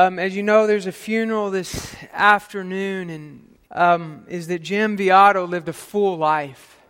Um, 0.00 0.18
as 0.18 0.34
you 0.34 0.42
know, 0.42 0.66
there's 0.66 0.86
a 0.86 0.92
funeral 0.92 1.50
this 1.50 1.94
afternoon, 2.14 3.10
and 3.10 3.58
um, 3.70 4.24
is 4.28 4.46
that 4.46 4.60
Jim 4.60 4.96
Viato 4.96 5.46
lived 5.46 5.68
a 5.68 5.74
full 5.74 6.16
life. 6.16 6.80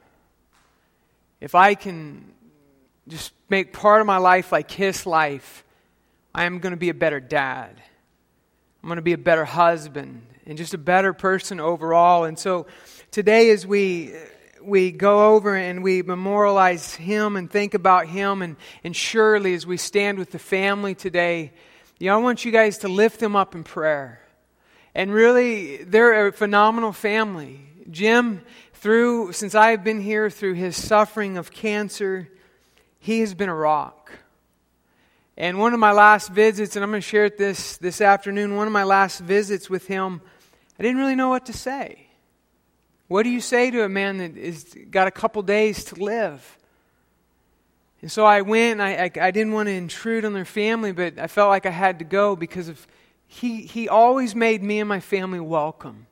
If 1.41 1.57
I 1.57 1.75
can 1.75 2.33
just 3.09 3.33
make 3.49 3.73
part 3.73 4.01
of 4.01 4.07
my 4.07 4.19
life 4.19 4.53
like 4.53 4.71
his 4.71 5.07
life, 5.07 5.65
I 6.33 6.45
am 6.45 6.61
going 6.61 6.71
to 6.71 6.77
be 6.77 6.89
a 6.89 6.95
better 6.95 7.19
dad. 7.19 7.83
I'm 8.81 8.89
going 8.89 8.95
to 8.95 9.03
be 9.03 9.15
a 9.15 9.19
better 9.19 9.45
husband 9.45 10.25
and 10.47 10.57
just 10.57 10.73
a 10.73 10.79
better 10.79 11.13
person 11.13 11.59
overall. 11.59 12.23
And 12.23 12.39
so 12.39 12.69
today, 13.11 13.51
as 13.51 13.67
we 13.67 14.15
we 14.63 14.93
go 14.93 15.35
over 15.35 15.57
and 15.57 15.83
we 15.83 16.03
memorialize 16.03 16.95
him 16.95 17.35
and 17.35 17.51
think 17.51 17.75
about 17.75 18.07
him, 18.07 18.41
and, 18.41 18.55
and 18.85 18.95
surely 18.95 19.55
as 19.55 19.67
we 19.67 19.79
stand 19.79 20.17
with 20.17 20.31
the 20.31 20.39
family 20.39 20.95
today, 20.95 21.51
you 22.01 22.07
know, 22.07 22.15
I 22.15 22.23
want 22.23 22.47
you 22.47 22.51
guys 22.51 22.79
to 22.79 22.89
lift 22.89 23.21
them 23.21 23.37
up 23.37 23.55
in 23.55 23.63
prayer. 23.63 24.23
And 24.95 25.13
really, 25.13 25.85
they're 25.85 26.29
a 26.29 26.33
phenomenal 26.33 26.93
family. 26.93 27.61
Jim, 27.91 28.41
through 28.73 29.33
since 29.33 29.55
I've 29.55 29.85
been 29.85 30.01
here, 30.01 30.31
through 30.31 30.55
his 30.55 30.83
suffering 30.83 31.37
of 31.37 31.53
cancer, 31.53 32.29
he 32.99 33.21
has 33.21 33.35
been 33.35 33.51
a 33.51 33.55
rock. 33.55 34.11
And 35.37 35.59
one 35.59 35.75
of 35.75 35.81
my 35.81 35.93
last 35.93 36.31
visits, 36.31 36.75
and 36.75 36.83
I'm 36.83 36.91
going 36.91 37.03
to 37.03 37.07
share 37.07 37.29
this 37.29 37.77
this 37.77 38.01
afternoon, 38.01 38.57
one 38.57 38.67
of 38.67 38.73
my 38.73 38.85
last 38.85 39.21
visits 39.21 39.69
with 39.69 39.87
him, 39.87 40.23
I 40.79 40.83
didn't 40.83 40.99
really 40.99 41.15
know 41.15 41.29
what 41.29 41.47
to 41.47 41.53
say. 41.53 42.07
What 43.09 43.25
do 43.25 43.29
you 43.29 43.43
say 43.43 43.71
to 43.71 43.85
a 43.85 43.89
man 43.91 44.19
that 44.19 44.37
has 44.37 44.75
got 44.91 45.07
a 45.07 45.11
couple 45.11 45.43
days 45.43 45.85
to 45.85 45.97
live? 45.97 46.59
And 48.03 48.11
so 48.11 48.25
I 48.25 48.41
went, 48.41 48.81
and 48.81 48.83
I, 48.83 49.05
I, 49.05 49.27
I, 49.29 49.31
didn't 49.31 49.53
want 49.53 49.69
to 49.69 49.75
intrude 49.75 50.25
on 50.25 50.33
their 50.33 50.47
family, 50.47 50.93
but 50.93 51.19
I 51.19 51.27
felt 51.27 51.51
like 51.51 51.67
I 51.67 51.71
had 51.71 51.99
to 51.99 52.05
go 52.05 52.35
because 52.35 52.69
of, 52.69 52.87
he, 53.27 53.63
he 53.63 53.89
always 53.89 54.35
made 54.35 54.63
me 54.63 54.81
and 54.81 54.89
my 54.89 55.01
family 55.01 55.41
welcome. 55.41 56.07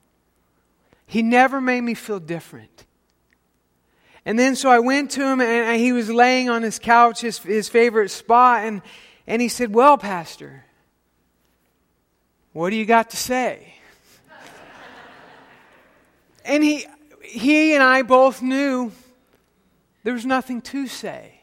He 1.07 1.23
never 1.23 1.61
made 1.61 1.81
me 1.81 1.95
feel 1.95 2.21
different. 2.21 2.85
And 4.27 4.39
then 4.39 4.57
so 4.57 4.69
I 4.69 4.81
went 4.81 5.13
to 5.13 5.23
him, 5.25 5.41
and 5.41 5.81
he 5.81 5.93
was 5.93 6.11
laying 6.11 6.51
on 6.51 6.63
his 6.63 6.79
couch, 6.79 7.23
his, 7.23 7.39
his 7.39 7.71
favorite 7.71 8.11
spot, 8.11 8.65
and, 8.65 8.83
and 9.27 9.41
he 9.41 9.49
said, 9.49 9.73
Well, 9.73 9.97
Pastor, 9.97 10.65
what 12.53 12.69
do 12.69 12.77
you 12.77 12.85
got 12.85 13.11
to 13.11 13.17
say? 13.17 13.75
And 16.45 16.65
he, 16.65 16.87
he 17.23 17.75
and 17.75 17.83
I 17.83 18.03
both 18.03 18.41
knew 18.41 18.91
there 20.03 20.15
was 20.15 20.25
nothing 20.25 20.63
to 20.63 20.87
say. 20.87 21.38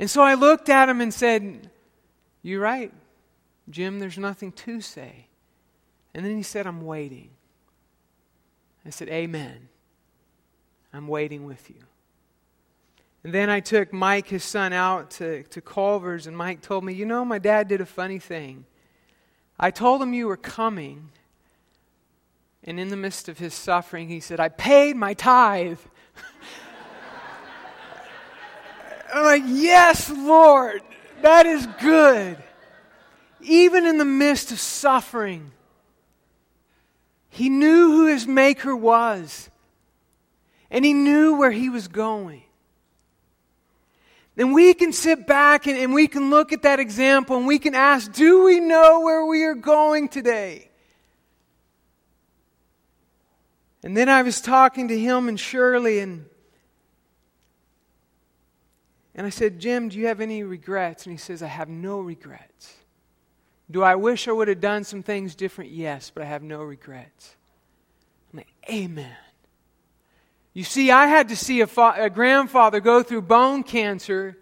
And 0.00 0.10
so 0.10 0.22
I 0.22 0.32
looked 0.32 0.70
at 0.70 0.88
him 0.88 1.02
and 1.02 1.12
said, 1.12 1.70
You're 2.42 2.62
right, 2.62 2.90
Jim, 3.68 3.98
there's 3.98 4.16
nothing 4.16 4.50
to 4.52 4.80
say. 4.80 5.26
And 6.14 6.24
then 6.24 6.36
he 6.36 6.42
said, 6.42 6.66
I'm 6.66 6.80
waiting. 6.80 7.28
I 8.84 8.90
said, 8.90 9.10
Amen. 9.10 9.68
I'm 10.94 11.06
waiting 11.06 11.44
with 11.44 11.68
you. 11.68 11.82
And 13.22 13.34
then 13.34 13.50
I 13.50 13.60
took 13.60 13.92
Mike, 13.92 14.28
his 14.28 14.42
son, 14.42 14.72
out 14.72 15.10
to, 15.12 15.42
to 15.44 15.60
Culver's, 15.60 16.26
and 16.26 16.34
Mike 16.34 16.62
told 16.62 16.82
me, 16.82 16.94
You 16.94 17.04
know, 17.04 17.22
my 17.22 17.38
dad 17.38 17.68
did 17.68 17.82
a 17.82 17.86
funny 17.86 18.18
thing. 18.18 18.64
I 19.58 19.70
told 19.70 20.00
him 20.00 20.14
you 20.14 20.28
were 20.28 20.38
coming, 20.38 21.10
and 22.64 22.80
in 22.80 22.88
the 22.88 22.96
midst 22.96 23.28
of 23.28 23.36
his 23.36 23.52
suffering, 23.52 24.08
he 24.08 24.20
said, 24.20 24.40
I 24.40 24.48
paid 24.48 24.96
my 24.96 25.12
tithe. 25.12 25.78
I'm 29.12 29.24
like, 29.24 29.42
Yes, 29.46 30.10
Lord, 30.10 30.82
that 31.22 31.46
is 31.46 31.66
good. 31.80 32.36
Even 33.42 33.86
in 33.86 33.98
the 33.98 34.04
midst 34.04 34.52
of 34.52 34.60
suffering, 34.60 35.50
he 37.30 37.48
knew 37.48 37.92
who 37.92 38.06
his 38.06 38.26
Maker 38.26 38.76
was, 38.76 39.48
and 40.70 40.84
he 40.84 40.92
knew 40.92 41.36
where 41.36 41.50
he 41.50 41.68
was 41.68 41.88
going. 41.88 42.42
Then 44.36 44.52
we 44.52 44.74
can 44.74 44.92
sit 44.92 45.26
back 45.26 45.66
and, 45.66 45.76
and 45.76 45.92
we 45.92 46.06
can 46.06 46.30
look 46.30 46.52
at 46.52 46.62
that 46.62 46.80
example 46.80 47.36
and 47.36 47.46
we 47.46 47.58
can 47.58 47.74
ask, 47.74 48.12
Do 48.12 48.44
we 48.44 48.60
know 48.60 49.00
where 49.00 49.24
we 49.26 49.44
are 49.44 49.54
going 49.54 50.08
today? 50.08 50.70
And 53.82 53.96
then 53.96 54.08
I 54.08 54.22
was 54.22 54.40
talking 54.40 54.88
to 54.88 54.98
him 54.98 55.28
and 55.28 55.38
Shirley, 55.38 56.00
and, 56.00 56.26
and 59.14 59.26
I 59.26 59.30
said, 59.30 59.58
Jim, 59.58 59.88
do 59.88 59.98
you 59.98 60.06
have 60.06 60.20
any 60.20 60.42
regrets? 60.42 61.04
And 61.04 61.12
he 61.12 61.18
says, 61.18 61.42
I 61.42 61.48
have 61.48 61.68
no 61.68 62.00
regrets. 62.00 62.74
Do 63.70 63.82
I 63.82 63.94
wish 63.94 64.28
I 64.28 64.32
would 64.32 64.48
have 64.48 64.60
done 64.60 64.84
some 64.84 65.02
things 65.02 65.34
different? 65.34 65.70
Yes, 65.70 66.10
but 66.12 66.22
I 66.22 66.26
have 66.26 66.42
no 66.42 66.62
regrets. 66.62 67.36
I'm 68.32 68.38
like, 68.38 68.52
Amen. 68.68 69.16
You 70.52 70.64
see, 70.64 70.90
I 70.90 71.06
had 71.06 71.28
to 71.28 71.36
see 71.36 71.60
a, 71.60 71.66
fa- 71.66 71.94
a 71.96 72.10
grandfather 72.10 72.80
go 72.80 73.02
through 73.02 73.22
bone 73.22 73.62
cancer 73.62 74.36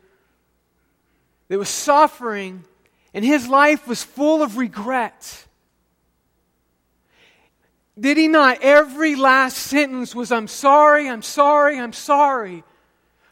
that 1.49 1.59
was 1.59 1.69
suffering, 1.69 2.65
and 3.13 3.25
his 3.25 3.47
life 3.47 3.87
was 3.87 4.03
full 4.03 4.43
of 4.43 4.57
regrets. 4.57 5.47
Did 7.99 8.17
he 8.17 8.29
not? 8.29 8.59
Every 8.63 9.17
last 9.17 9.57
sentence 9.57 10.15
was, 10.15 10.31
I'm 10.31 10.49
sorry, 10.49 11.09
I'm 11.09 11.23
sorry, 11.23 11.79
I'm 11.79 11.93
sorry. 11.93 12.65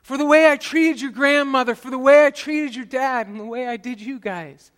For 0.07 0.17
the 0.17 0.25
way 0.25 0.49
I 0.49 0.57
treated 0.57 1.01
your 1.01 1.11
grandmother, 1.11 1.75
for 1.75 1.91
the 1.91 1.99
way 1.99 2.27
I 2.27 2.31
treated 2.31 2.77
your 2.77 2.85
dad, 2.85 3.27
and 3.27 3.41
the 3.41 3.45
way 3.45 3.67
I 3.67 3.77
did 3.77 4.01
you 4.01 4.21
guys. 4.21 4.71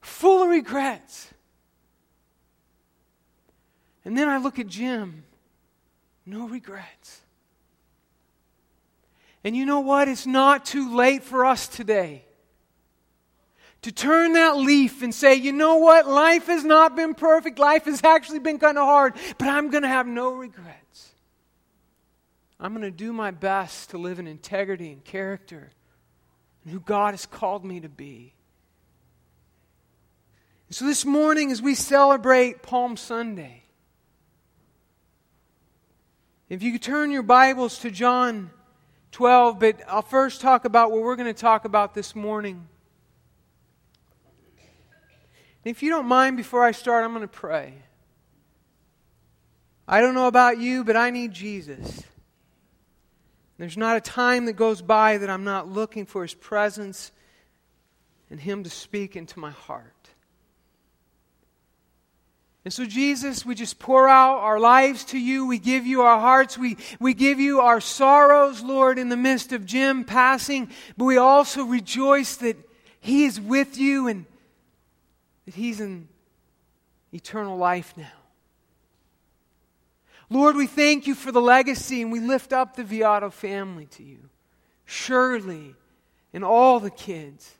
Full 0.00 0.42
of 0.42 0.48
regrets. 0.48 1.28
And 4.04 4.18
then 4.18 4.28
I 4.28 4.38
look 4.38 4.58
at 4.58 4.66
Jim. 4.66 5.22
No 6.26 6.48
regrets. 6.48 7.20
And 9.44 9.56
you 9.56 9.64
know 9.64 9.78
what? 9.78 10.08
It's 10.08 10.26
not 10.26 10.64
too 10.64 10.96
late 10.96 11.22
for 11.22 11.44
us 11.44 11.68
today 11.68 12.24
to 13.82 13.92
turn 13.92 14.32
that 14.32 14.56
leaf 14.56 15.00
and 15.00 15.14
say, 15.14 15.36
you 15.36 15.52
know 15.52 15.76
what? 15.76 16.08
Life 16.08 16.46
has 16.46 16.64
not 16.64 16.96
been 16.96 17.14
perfect. 17.14 17.60
Life 17.60 17.84
has 17.84 18.02
actually 18.02 18.40
been 18.40 18.58
kind 18.58 18.78
of 18.78 18.84
hard, 18.84 19.14
but 19.38 19.46
I'm 19.46 19.70
going 19.70 19.84
to 19.84 19.88
have 19.88 20.08
no 20.08 20.32
regrets. 20.32 21.12
I'm 22.60 22.72
going 22.72 22.82
to 22.82 22.90
do 22.90 23.12
my 23.12 23.30
best 23.30 23.90
to 23.90 23.98
live 23.98 24.18
in 24.18 24.26
integrity 24.26 24.90
and 24.90 25.04
character 25.04 25.70
and 26.64 26.72
who 26.72 26.80
God 26.80 27.12
has 27.12 27.24
called 27.24 27.64
me 27.64 27.80
to 27.80 27.88
be. 27.88 28.34
And 30.66 30.74
so 30.74 30.84
this 30.84 31.04
morning, 31.04 31.52
as 31.52 31.62
we 31.62 31.74
celebrate 31.74 32.62
Palm 32.62 32.96
Sunday, 32.96 33.62
if 36.48 36.62
you 36.62 36.72
could 36.72 36.82
turn 36.82 37.10
your 37.10 37.22
Bibles 37.22 37.78
to 37.80 37.90
John 37.90 38.50
12, 39.12 39.58
but 39.60 39.80
I'll 39.86 40.02
first 40.02 40.40
talk 40.40 40.64
about 40.64 40.90
what 40.90 41.02
we're 41.02 41.16
going 41.16 41.32
to 41.32 41.40
talk 41.40 41.64
about 41.64 41.94
this 41.94 42.16
morning. 42.16 42.66
And 45.64 45.70
If 45.70 45.82
you 45.82 45.90
don't 45.90 46.06
mind, 46.06 46.36
before 46.36 46.64
I 46.64 46.72
start, 46.72 47.04
I'm 47.04 47.12
going 47.12 47.22
to 47.22 47.28
pray. 47.28 47.74
I 49.86 50.00
don't 50.00 50.14
know 50.14 50.26
about 50.26 50.58
you, 50.58 50.84
but 50.84 50.96
I 50.96 51.10
need 51.10 51.32
Jesus. 51.32 52.02
There's 53.58 53.76
not 53.76 53.96
a 53.96 54.00
time 54.00 54.46
that 54.46 54.54
goes 54.54 54.80
by 54.80 55.18
that 55.18 55.28
I'm 55.28 55.44
not 55.44 55.68
looking 55.68 56.06
for 56.06 56.22
His 56.22 56.34
presence 56.34 57.10
and 58.30 58.38
Him 58.38 58.62
to 58.64 58.70
speak 58.70 59.16
into 59.16 59.38
my 59.38 59.50
heart. 59.50 59.94
And 62.64 62.72
so, 62.72 62.84
Jesus, 62.84 63.46
we 63.46 63.54
just 63.54 63.78
pour 63.78 64.08
out 64.08 64.38
our 64.40 64.60
lives 64.60 65.04
to 65.06 65.18
you. 65.18 65.46
We 65.46 65.58
give 65.58 65.86
you 65.86 66.02
our 66.02 66.20
hearts. 66.20 66.58
We, 66.58 66.76
we 67.00 67.14
give 67.14 67.40
you 67.40 67.60
our 67.60 67.80
sorrows, 67.80 68.62
Lord, 68.62 68.98
in 68.98 69.08
the 69.08 69.16
midst 69.16 69.52
of 69.52 69.64
Jim 69.64 70.04
passing. 70.04 70.70
But 70.96 71.06
we 71.06 71.16
also 71.16 71.64
rejoice 71.64 72.36
that 72.36 72.56
He 73.00 73.24
is 73.24 73.40
with 73.40 73.78
you 73.78 74.06
and 74.06 74.26
that 75.46 75.54
He's 75.54 75.80
in 75.80 76.08
eternal 77.12 77.56
life 77.56 77.94
now. 77.96 78.17
Lord, 80.30 80.56
we 80.56 80.66
thank 80.66 81.06
you 81.06 81.14
for 81.14 81.32
the 81.32 81.40
legacy 81.40 82.02
and 82.02 82.12
we 82.12 82.20
lift 82.20 82.52
up 82.52 82.76
the 82.76 82.84
Viato 82.84 83.32
family 83.32 83.86
to 83.86 84.02
you. 84.02 84.28
Shirley, 84.84 85.74
and 86.32 86.44
all 86.44 86.80
the 86.80 86.90
kids 86.90 87.54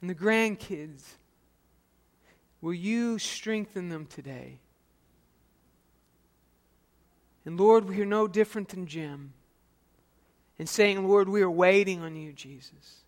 and 0.00 0.08
the 0.08 0.14
grandkids, 0.14 1.02
will 2.60 2.74
you 2.74 3.18
strengthen 3.18 3.88
them 3.88 4.06
today? 4.06 4.58
And 7.44 7.58
Lord, 7.58 7.88
we 7.88 8.00
are 8.00 8.06
no 8.06 8.28
different 8.28 8.68
than 8.68 8.86
Jim 8.86 9.32
in 10.58 10.66
saying, 10.66 11.06
Lord, 11.08 11.28
we 11.28 11.42
are 11.42 11.50
waiting 11.50 12.02
on 12.02 12.16
you, 12.16 12.32
Jesus. 12.32 13.02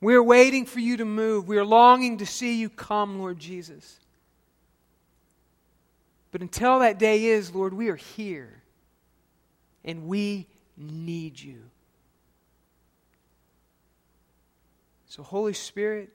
We 0.00 0.14
are 0.14 0.22
waiting 0.22 0.66
for 0.66 0.80
you 0.80 0.96
to 0.96 1.04
move. 1.04 1.46
We 1.46 1.58
are 1.58 1.64
longing 1.64 2.18
to 2.18 2.26
see 2.26 2.58
you 2.58 2.68
come, 2.68 3.18
Lord 3.18 3.38
Jesus. 3.38 3.98
But 6.34 6.40
until 6.40 6.80
that 6.80 6.98
day 6.98 7.26
is, 7.26 7.54
Lord, 7.54 7.72
we 7.72 7.90
are 7.90 7.94
here 7.94 8.60
and 9.84 10.08
we 10.08 10.48
need 10.76 11.38
you. 11.38 11.62
So, 15.06 15.22
Holy 15.22 15.52
Spirit, 15.52 16.10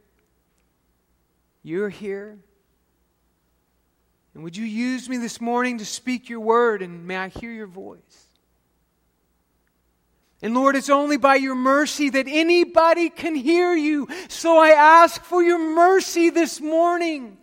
You're 1.63 1.87
here. 1.87 2.37
And 4.33 4.43
would 4.43 4.57
you 4.57 4.65
use 4.65 5.07
me 5.07 5.15
this 5.15 5.39
morning 5.39 5.77
to 5.77 5.85
speak 5.85 6.27
your 6.27 6.41
word, 6.41 6.81
and 6.81 7.07
may 7.07 7.15
I 7.15 7.29
hear 7.29 7.53
your 7.53 7.67
voice? 7.67 8.27
And 10.41 10.53
Lord, 10.53 10.75
it's 10.75 10.89
only 10.89 11.15
by 11.15 11.35
your 11.35 11.55
mercy 11.55 12.09
that 12.09 12.25
anybody 12.27 13.09
can 13.09 13.35
hear 13.35 13.73
you. 13.73 14.09
So 14.27 14.57
I 14.57 14.71
ask 14.71 15.23
for 15.23 15.41
your 15.41 15.59
mercy 15.59 16.29
this 16.29 16.59
morning. 16.59 17.37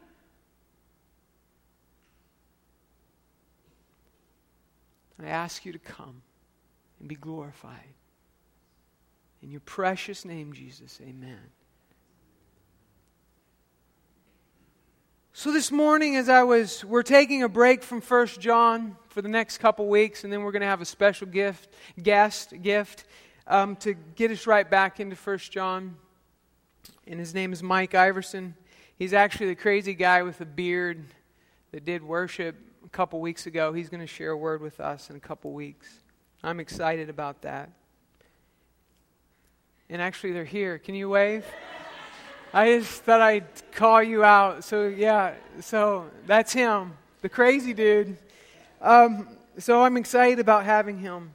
I 5.25 5.31
ask 5.31 5.65
you 5.65 5.73
to 5.73 5.79
come 5.79 6.23
and 7.01 7.09
be 7.09 7.15
glorified. 7.15 7.95
In 9.43 9.51
your 9.51 9.61
precious 9.61 10.25
name, 10.25 10.53
Jesus, 10.53 11.01
amen. 11.03 11.51
So 15.33 15.53
this 15.53 15.71
morning, 15.71 16.17
as 16.17 16.29
I 16.29 16.43
was, 16.43 16.85
we're 16.85 17.03
taking 17.03 17.43
a 17.43 17.49
break 17.49 17.83
from 17.83 18.01
First 18.01 18.41
John 18.41 18.97
for 19.09 19.21
the 19.21 19.29
next 19.29 19.59
couple 19.59 19.87
weeks, 19.87 20.25
and 20.25 20.33
then 20.33 20.43
we're 20.43 20.53
going 20.53 20.63
to 20.63 20.67
have 20.67 20.81
a 20.81 20.87
special 20.87 21.27
gift, 21.27 21.75
guest 22.03 22.55
gift, 22.63 23.05
um, 23.47 23.77
to 23.77 23.95
get 23.95 24.31
us 24.31 24.47
right 24.47 24.69
back 24.69 24.99
into 24.99 25.15
First 25.15 25.53
John. 25.53 25.97
And 27.07 27.21
his 27.21 27.35
name 27.35 27.53
is 27.53 27.63
Mike 27.63 27.95
Iverson. 27.95 28.55
He's 28.99 29.13
actually 29.13 29.49
the 29.49 29.57
crazy 29.57 29.95
guy 29.95 30.23
with 30.23 30.39
the 30.39 30.47
beard 30.47 31.05
that 31.71 31.85
did 31.85 32.03
worship 32.03 32.57
a 32.87 32.89
couple 32.91 33.21
weeks 33.21 33.47
ago. 33.47 33.73
He's 33.73 33.89
going 33.89 34.01
to 34.01 34.07
share 34.07 34.31
a 34.31 34.37
word 34.37 34.61
with 34.63 34.79
us 34.79 35.11
in 35.11 35.17
a 35.17 35.21
couple 35.21 35.53
weeks. 35.53 35.89
I'm 36.43 36.61
excited 36.61 37.11
about 37.11 37.43
that. 37.43 37.69
And 39.91 40.01
actually, 40.01 40.33
they're 40.33 40.45
here. 40.45 40.79
Can 40.79 40.95
you 40.95 41.09
wave? 41.09 41.45
I 42.55 42.79
just 42.79 43.03
thought 43.03 43.21
I'd 43.21 43.45
call 43.73 44.03
you 44.03 44.25
out. 44.25 44.65
So, 44.65 44.87
yeah, 44.87 45.35
so 45.61 46.11
that's 46.27 46.53
him, 46.53 46.93
the 47.23 47.29
crazy 47.29 47.75
dude. 47.75 48.17
Um, 48.81 49.29
so, 49.59 49.83
I'm 49.83 49.97
excited 49.97 50.39
about 50.39 50.65
having 50.65 50.99
him. 50.99 51.33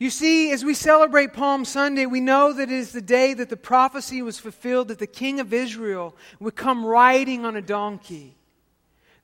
You 0.00 0.08
see, 0.08 0.50
as 0.50 0.64
we 0.64 0.72
celebrate 0.72 1.34
Palm 1.34 1.66
Sunday, 1.66 2.06
we 2.06 2.22
know 2.22 2.54
that 2.54 2.70
it 2.70 2.74
is 2.74 2.92
the 2.92 3.02
day 3.02 3.34
that 3.34 3.50
the 3.50 3.56
prophecy 3.56 4.22
was 4.22 4.38
fulfilled 4.38 4.88
that 4.88 4.98
the 4.98 5.06
King 5.06 5.40
of 5.40 5.52
Israel 5.52 6.16
would 6.40 6.56
come 6.56 6.86
riding 6.86 7.44
on 7.44 7.54
a 7.54 7.60
donkey. 7.60 8.34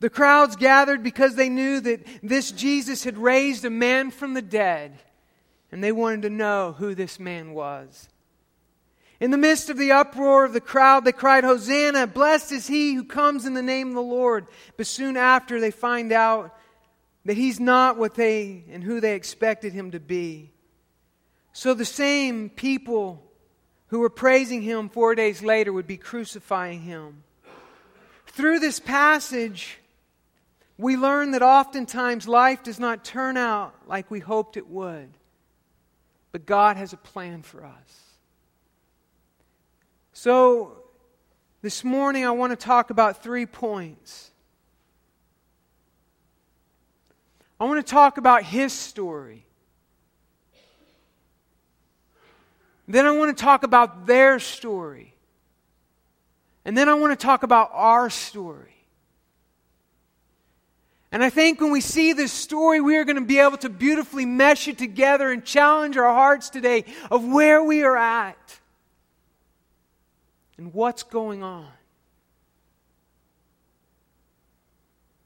The 0.00 0.10
crowds 0.10 0.54
gathered 0.54 1.02
because 1.02 1.34
they 1.34 1.48
knew 1.48 1.80
that 1.80 2.06
this 2.22 2.52
Jesus 2.52 3.04
had 3.04 3.16
raised 3.16 3.64
a 3.64 3.70
man 3.70 4.10
from 4.10 4.34
the 4.34 4.42
dead, 4.42 4.98
and 5.72 5.82
they 5.82 5.92
wanted 5.92 6.20
to 6.22 6.30
know 6.30 6.74
who 6.78 6.94
this 6.94 7.18
man 7.18 7.54
was. 7.54 8.10
In 9.18 9.30
the 9.30 9.38
midst 9.38 9.70
of 9.70 9.78
the 9.78 9.92
uproar 9.92 10.44
of 10.44 10.52
the 10.52 10.60
crowd, 10.60 11.06
they 11.06 11.12
cried, 11.12 11.42
Hosanna! 11.42 12.06
Blessed 12.06 12.52
is 12.52 12.66
he 12.66 12.92
who 12.92 13.04
comes 13.04 13.46
in 13.46 13.54
the 13.54 13.62
name 13.62 13.88
of 13.88 13.94
the 13.94 14.02
Lord. 14.02 14.46
But 14.76 14.86
soon 14.86 15.16
after, 15.16 15.58
they 15.58 15.70
find 15.70 16.12
out 16.12 16.54
that 17.24 17.38
he's 17.38 17.58
not 17.58 17.96
what 17.96 18.14
they 18.14 18.64
and 18.70 18.84
who 18.84 19.00
they 19.00 19.14
expected 19.14 19.72
him 19.72 19.92
to 19.92 20.00
be. 20.00 20.52
So 21.56 21.72
the 21.72 21.86
same 21.86 22.50
people 22.50 23.24
who 23.86 24.00
were 24.00 24.10
praising 24.10 24.60
him 24.60 24.90
four 24.90 25.14
days 25.14 25.42
later 25.42 25.72
would 25.72 25.86
be 25.86 25.96
crucifying 25.96 26.82
him. 26.82 27.24
Through 28.26 28.58
this 28.58 28.78
passage, 28.78 29.78
we 30.76 30.98
learn 30.98 31.30
that 31.30 31.40
oftentimes 31.40 32.28
life 32.28 32.62
does 32.62 32.78
not 32.78 33.06
turn 33.06 33.38
out 33.38 33.74
like 33.86 34.10
we 34.10 34.20
hoped 34.20 34.58
it 34.58 34.68
would, 34.68 35.08
but 36.30 36.44
God 36.44 36.76
has 36.76 36.92
a 36.92 36.98
plan 36.98 37.40
for 37.40 37.64
us. 37.64 38.02
So, 40.12 40.76
this 41.62 41.82
morning 41.82 42.26
I 42.26 42.32
want 42.32 42.50
to 42.50 42.62
talk 42.62 42.90
about 42.90 43.22
three 43.22 43.46
points. 43.46 44.30
I 47.58 47.64
want 47.64 47.84
to 47.84 47.90
talk 47.90 48.18
about 48.18 48.42
his 48.42 48.74
story. 48.74 49.45
Then 52.88 53.06
I 53.06 53.10
want 53.10 53.36
to 53.36 53.42
talk 53.42 53.62
about 53.62 54.06
their 54.06 54.38
story. 54.38 55.14
And 56.64 56.76
then 56.76 56.88
I 56.88 56.94
want 56.94 57.18
to 57.18 57.24
talk 57.24 57.42
about 57.42 57.70
our 57.72 58.10
story. 58.10 58.74
And 61.12 61.22
I 61.22 61.30
think 61.30 61.60
when 61.60 61.70
we 61.70 61.80
see 61.80 62.12
this 62.12 62.32
story, 62.32 62.80
we 62.80 62.96
are 62.96 63.04
going 63.04 63.16
to 63.16 63.24
be 63.24 63.38
able 63.38 63.56
to 63.58 63.68
beautifully 63.68 64.26
mesh 64.26 64.68
it 64.68 64.76
together 64.76 65.30
and 65.30 65.44
challenge 65.44 65.96
our 65.96 66.12
hearts 66.12 66.50
today 66.50 66.84
of 67.10 67.24
where 67.24 67.62
we 67.62 67.84
are 67.84 67.96
at 67.96 68.58
and 70.58 70.74
what's 70.74 71.02
going 71.02 71.42
on. 71.42 71.68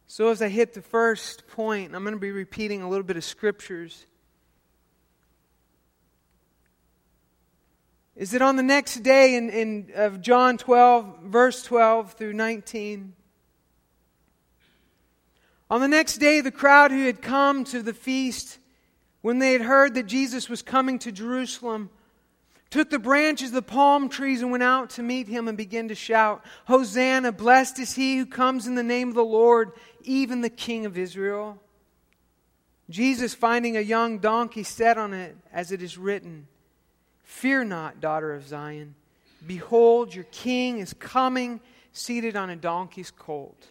So, 0.07 0.29
as 0.29 0.43
I 0.43 0.49
hit 0.49 0.75
the 0.75 0.83
first 0.83 1.47
point, 1.49 1.95
I'm 1.95 2.03
going 2.03 2.15
to 2.15 2.21
be 2.21 2.33
repeating 2.33 2.83
a 2.83 2.89
little 2.89 3.05
bit 3.05 3.17
of 3.17 3.25
scriptures. 3.25 4.07
Is 8.21 8.33
that 8.33 8.43
on 8.43 8.57
the 8.57 8.63
next 8.63 8.97
day 8.97 9.35
in, 9.35 9.49
in 9.49 9.93
of 9.95 10.21
John 10.21 10.59
12, 10.59 11.21
verse 11.23 11.63
12 11.63 12.13
through 12.13 12.35
19? 12.35 13.15
On 15.71 15.81
the 15.81 15.89
next 15.89 16.19
day, 16.19 16.43
the 16.43 16.51
crowd 16.51 16.91
who 16.91 17.07
had 17.07 17.23
come 17.23 17.65
to 17.65 17.81
the 17.81 17.95
feast, 17.95 18.59
when 19.23 19.39
they 19.39 19.55
had 19.55 19.63
heard 19.63 19.95
that 19.95 20.03
Jesus 20.03 20.51
was 20.51 20.61
coming 20.61 20.99
to 20.99 21.11
Jerusalem, 21.11 21.89
took 22.69 22.91
the 22.91 22.99
branches 22.99 23.49
of 23.49 23.55
the 23.55 23.63
palm 23.63 24.11
trees 24.11 24.43
and 24.43 24.51
went 24.51 24.65
out 24.65 24.91
to 24.91 25.03
meet 25.03 25.27
him 25.27 25.49
and 25.49 25.57
began 25.57 25.89
to 25.89 25.95
shout, 25.95 26.45
Hosanna, 26.67 27.33
blessed 27.33 27.79
is 27.79 27.95
he 27.95 28.19
who 28.19 28.27
comes 28.27 28.67
in 28.67 28.75
the 28.75 28.83
name 28.83 29.09
of 29.09 29.15
the 29.15 29.25
Lord, 29.25 29.73
even 30.03 30.43
the 30.43 30.51
King 30.51 30.85
of 30.85 30.99
Israel. 30.99 31.59
Jesus, 32.91 33.33
finding 33.33 33.79
a 33.79 33.81
young 33.81 34.19
donkey, 34.19 34.63
sat 34.63 34.99
on 34.99 35.15
it, 35.15 35.39
as 35.55 35.73
it 35.73 35.81
is 35.81 35.97
written, 35.97 36.49
Fear 37.31 37.65
not, 37.65 38.00
daughter 38.00 38.35
of 38.35 38.47
Zion. 38.47 38.97
Behold, 39.47 40.15
your 40.15 40.27
king 40.32 40.79
is 40.79 40.93
coming, 40.93 41.61
seated 41.93 42.35
on 42.35 42.50
a 42.50 42.56
donkey's 42.56 43.12
colt. 43.12 43.69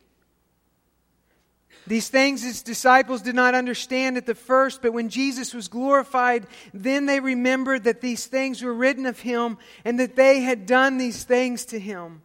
These 1.85 2.07
things 2.07 2.41
his 2.41 2.63
disciples 2.63 3.21
did 3.21 3.35
not 3.35 3.53
understand 3.53 4.15
at 4.15 4.25
the 4.25 4.33
first, 4.33 4.81
but 4.81 4.94
when 4.94 5.09
Jesus 5.09 5.53
was 5.53 5.67
glorified, 5.67 6.47
then 6.73 7.06
they 7.06 7.19
remembered 7.19 7.83
that 7.83 8.01
these 8.01 8.25
things 8.25 8.63
were 8.63 8.73
written 8.73 9.06
of 9.06 9.19
him 9.19 9.57
and 9.83 10.00
that 10.00 10.15
they 10.15 10.39
had 10.39 10.65
done 10.65 10.97
these 10.97 11.25
things 11.25 11.65
to 11.65 11.79
him. 11.79 12.21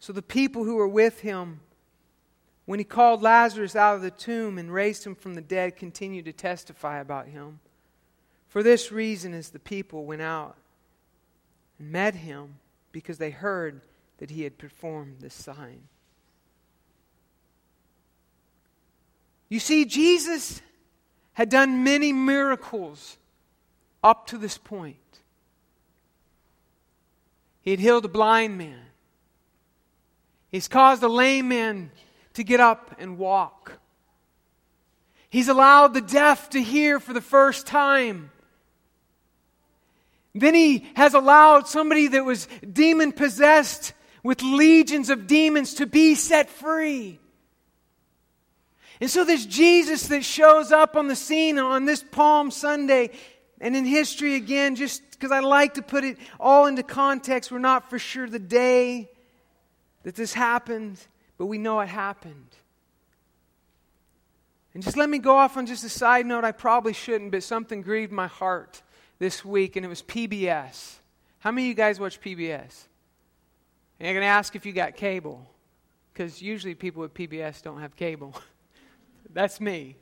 So 0.00 0.12
the 0.12 0.22
people 0.22 0.64
who 0.64 0.76
were 0.76 0.88
with 0.88 1.20
him, 1.20 1.60
when 2.64 2.80
he 2.80 2.84
called 2.84 3.22
Lazarus 3.22 3.76
out 3.76 3.94
of 3.94 4.02
the 4.02 4.10
tomb 4.10 4.56
and 4.56 4.72
raised 4.72 5.04
him 5.04 5.14
from 5.14 5.34
the 5.34 5.42
dead, 5.42 5.76
continued 5.76 6.24
to 6.24 6.32
testify 6.32 6.98
about 6.98 7.28
him. 7.28 7.60
For 8.56 8.62
this 8.62 8.90
reason, 8.90 9.34
as 9.34 9.50
the 9.50 9.58
people 9.58 10.06
went 10.06 10.22
out 10.22 10.56
and 11.78 11.92
met 11.92 12.14
him, 12.14 12.54
because 12.90 13.18
they 13.18 13.28
heard 13.28 13.82
that 14.16 14.30
he 14.30 14.44
had 14.44 14.56
performed 14.56 15.16
this 15.20 15.34
sign. 15.34 15.82
You 19.50 19.60
see, 19.60 19.84
Jesus 19.84 20.62
had 21.34 21.50
done 21.50 21.84
many 21.84 22.14
miracles 22.14 23.18
up 24.02 24.26
to 24.28 24.38
this 24.38 24.56
point. 24.56 24.96
He 27.60 27.72
had 27.72 27.80
healed 27.80 28.06
a 28.06 28.08
blind 28.08 28.56
man. 28.56 28.86
He's 30.48 30.66
caused 30.66 31.02
a 31.02 31.08
lame 31.08 31.48
man 31.48 31.90
to 32.32 32.42
get 32.42 32.60
up 32.60 32.94
and 32.98 33.18
walk. 33.18 33.80
He's 35.28 35.48
allowed 35.48 35.92
the 35.92 36.00
deaf 36.00 36.48
to 36.48 36.62
hear 36.62 36.98
for 36.98 37.12
the 37.12 37.20
first 37.20 37.66
time. 37.66 38.30
Then 40.40 40.54
he 40.54 40.86
has 40.94 41.14
allowed 41.14 41.66
somebody 41.66 42.08
that 42.08 42.24
was 42.24 42.46
demon 42.70 43.12
possessed 43.12 43.94
with 44.22 44.42
legions 44.42 45.08
of 45.08 45.26
demons 45.26 45.74
to 45.74 45.86
be 45.86 46.14
set 46.14 46.50
free. 46.50 47.18
And 49.00 49.10
so, 49.10 49.24
this 49.24 49.46
Jesus 49.46 50.08
that 50.08 50.24
shows 50.24 50.72
up 50.72 50.96
on 50.96 51.08
the 51.08 51.16
scene 51.16 51.58
on 51.58 51.84
this 51.84 52.02
Palm 52.02 52.50
Sunday 52.50 53.10
and 53.60 53.76
in 53.76 53.84
history 53.84 54.34
again, 54.34 54.74
just 54.74 55.02
because 55.10 55.32
I 55.32 55.40
like 55.40 55.74
to 55.74 55.82
put 55.82 56.04
it 56.04 56.18
all 56.38 56.66
into 56.66 56.82
context, 56.82 57.50
we're 57.50 57.58
not 57.58 57.88
for 57.88 57.98
sure 57.98 58.28
the 58.28 58.38
day 58.38 59.10
that 60.02 60.14
this 60.14 60.32
happened, 60.32 60.98
but 61.38 61.46
we 61.46 61.58
know 61.58 61.80
it 61.80 61.88
happened. 61.88 62.48
And 64.74 64.82
just 64.82 64.96
let 64.96 65.08
me 65.08 65.18
go 65.18 65.36
off 65.36 65.56
on 65.56 65.64
just 65.64 65.84
a 65.84 65.88
side 65.88 66.26
note. 66.26 66.44
I 66.44 66.52
probably 66.52 66.92
shouldn't, 66.92 67.32
but 67.32 67.42
something 67.42 67.80
grieved 67.80 68.12
my 68.12 68.26
heart 68.26 68.82
this 69.18 69.44
week, 69.44 69.76
and 69.76 69.84
it 69.84 69.88
was 69.88 70.02
PBS. 70.02 70.96
How 71.38 71.50
many 71.50 71.66
of 71.66 71.68
you 71.68 71.74
guys 71.74 72.00
watch 72.00 72.20
PBS? 72.20 72.86
And 73.98 74.08
I'm 74.08 74.14
going 74.14 74.22
to 74.22 74.26
ask 74.26 74.54
if 74.56 74.66
you 74.66 74.72
got 74.72 74.96
cable, 74.96 75.46
because 76.12 76.42
usually 76.42 76.74
people 76.74 77.02
with 77.02 77.14
PBS 77.14 77.62
don't 77.62 77.80
have 77.80 77.96
cable. 77.96 78.34
That's 79.32 79.60
me. 79.60 79.96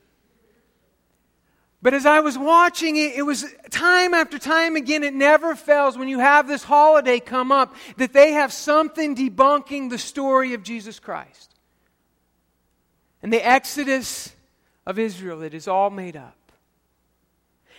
But 1.84 1.92
as 1.92 2.06
I 2.06 2.20
was 2.20 2.38
watching 2.38 2.96
it, 2.96 3.14
it 3.14 3.22
was 3.22 3.44
time 3.70 4.14
after 4.14 4.38
time 4.38 4.74
again, 4.74 5.02
it 5.02 5.12
never 5.12 5.54
fails 5.54 5.98
when 5.98 6.08
you 6.08 6.18
have 6.18 6.48
this 6.48 6.64
holiday 6.64 7.20
come 7.20 7.52
up 7.52 7.76
that 7.98 8.14
they 8.14 8.32
have 8.32 8.54
something 8.54 9.14
debunking 9.14 9.90
the 9.90 9.98
story 9.98 10.54
of 10.54 10.62
Jesus 10.62 10.98
Christ. 10.98 11.54
And 13.22 13.30
the 13.30 13.46
exodus 13.46 14.34
of 14.86 14.98
Israel, 14.98 15.42
it 15.42 15.52
is 15.52 15.68
all 15.68 15.90
made 15.90 16.16
up. 16.16 16.38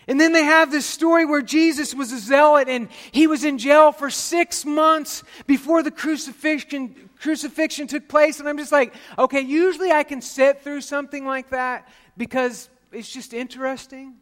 And 0.08 0.20
then 0.20 0.34
they 0.34 0.44
have 0.44 0.72
this 0.72 0.86
story 0.86 1.26
where 1.26 1.42
Jesus 1.42 1.94
was 1.94 2.12
a 2.12 2.20
zealot 2.20 2.70
and 2.70 2.90
he 3.12 3.26
was 3.26 3.44
in 3.44 3.58
jail 3.58 3.92
for 3.92 4.10
six 4.10 4.64
months 4.64 5.24
before 5.48 5.82
the 5.82 5.90
crucifixion, 5.90 7.10
crucifixion 7.20 7.88
took 7.88 8.08
place. 8.08 8.40
And 8.40 8.48
I'm 8.48 8.58
just 8.58 8.72
like, 8.72 8.94
okay, 9.18 9.42
usually 9.42 9.92
I 9.92 10.04
can 10.04 10.22
sit 10.22 10.62
through 10.62 10.82
something 10.82 11.26
like 11.26 11.50
that 11.50 11.88
because 12.18 12.70
it's 12.92 13.12
just 13.12 13.34
interesting. 13.34 14.14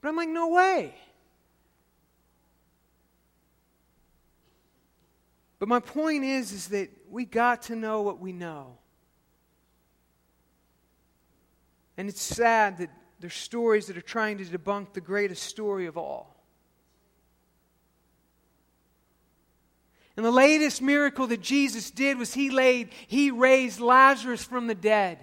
But 0.00 0.08
I'm 0.08 0.16
like, 0.16 0.28
no 0.28 0.48
way. 0.48 0.94
But 5.58 5.68
my 5.68 5.80
point 5.80 6.24
is, 6.24 6.52
is 6.52 6.68
that 6.68 6.88
we 7.10 7.24
got 7.24 7.62
to 7.62 7.74
know 7.74 8.02
what 8.02 8.20
we 8.20 8.32
know. 8.32 8.78
And 11.96 12.08
it's 12.08 12.22
sad 12.22 12.78
that 12.78 12.90
there's 13.20 13.34
stories 13.34 13.86
that 13.86 13.96
are 13.96 14.02
trying 14.02 14.38
to 14.38 14.44
debunk 14.44 14.92
the 14.92 15.00
greatest 15.00 15.42
story 15.42 15.86
of 15.86 15.96
all. 15.96 16.34
And 20.16 20.24
the 20.26 20.32
latest 20.32 20.82
miracle 20.82 21.28
that 21.28 21.40
Jesus 21.40 21.90
did 21.90 22.18
was 22.18 22.34
he 22.34 22.50
laid, 22.50 22.90
he 23.06 23.30
raised 23.30 23.80
Lazarus 23.80 24.42
from 24.44 24.66
the 24.66 24.74
dead 24.74 25.18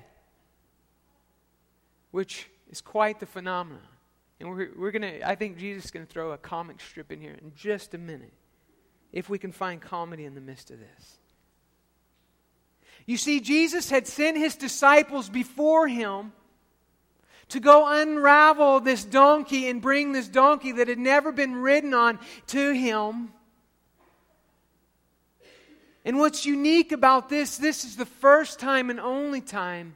which 2.15 2.49
is 2.71 2.79
quite 2.79 3.19
the 3.19 3.25
phenomenon. 3.25 3.83
And 4.39 4.49
we're, 4.49 4.69
we're 4.77 4.91
going 4.91 5.01
to, 5.01 5.29
I 5.29 5.35
think 5.35 5.57
Jesus 5.57 5.83
is 5.83 5.91
going 5.91 6.05
to 6.05 6.11
throw 6.11 6.31
a 6.31 6.37
comic 6.37 6.79
strip 6.79 7.11
in 7.11 7.19
here 7.19 7.33
in 7.33 7.51
just 7.57 7.93
a 7.93 7.97
minute, 7.97 8.31
if 9.11 9.27
we 9.27 9.37
can 9.37 9.51
find 9.51 9.81
comedy 9.81 10.23
in 10.23 10.33
the 10.33 10.39
midst 10.39 10.71
of 10.71 10.79
this. 10.79 11.17
You 13.05 13.17
see, 13.17 13.41
Jesus 13.41 13.89
had 13.89 14.07
sent 14.07 14.37
his 14.37 14.55
disciples 14.55 15.27
before 15.27 15.89
him 15.89 16.31
to 17.49 17.59
go 17.59 17.85
unravel 17.87 18.79
this 18.79 19.03
donkey 19.03 19.69
and 19.69 19.81
bring 19.81 20.11
this 20.11 20.27
donkey 20.27 20.73
that 20.73 20.87
had 20.87 20.97
never 20.97 21.31
been 21.31 21.55
ridden 21.55 21.93
on 21.93 22.19
to 22.47 22.73
him. 22.73 23.31
And 26.03 26.17
what's 26.19 26.45
unique 26.45 26.91
about 26.91 27.29
this, 27.29 27.57
this 27.57 27.83
is 27.83 27.95
the 27.95 28.05
first 28.05 28.59
time 28.59 28.89
and 28.89 28.99
only 28.99 29.41
time 29.41 29.95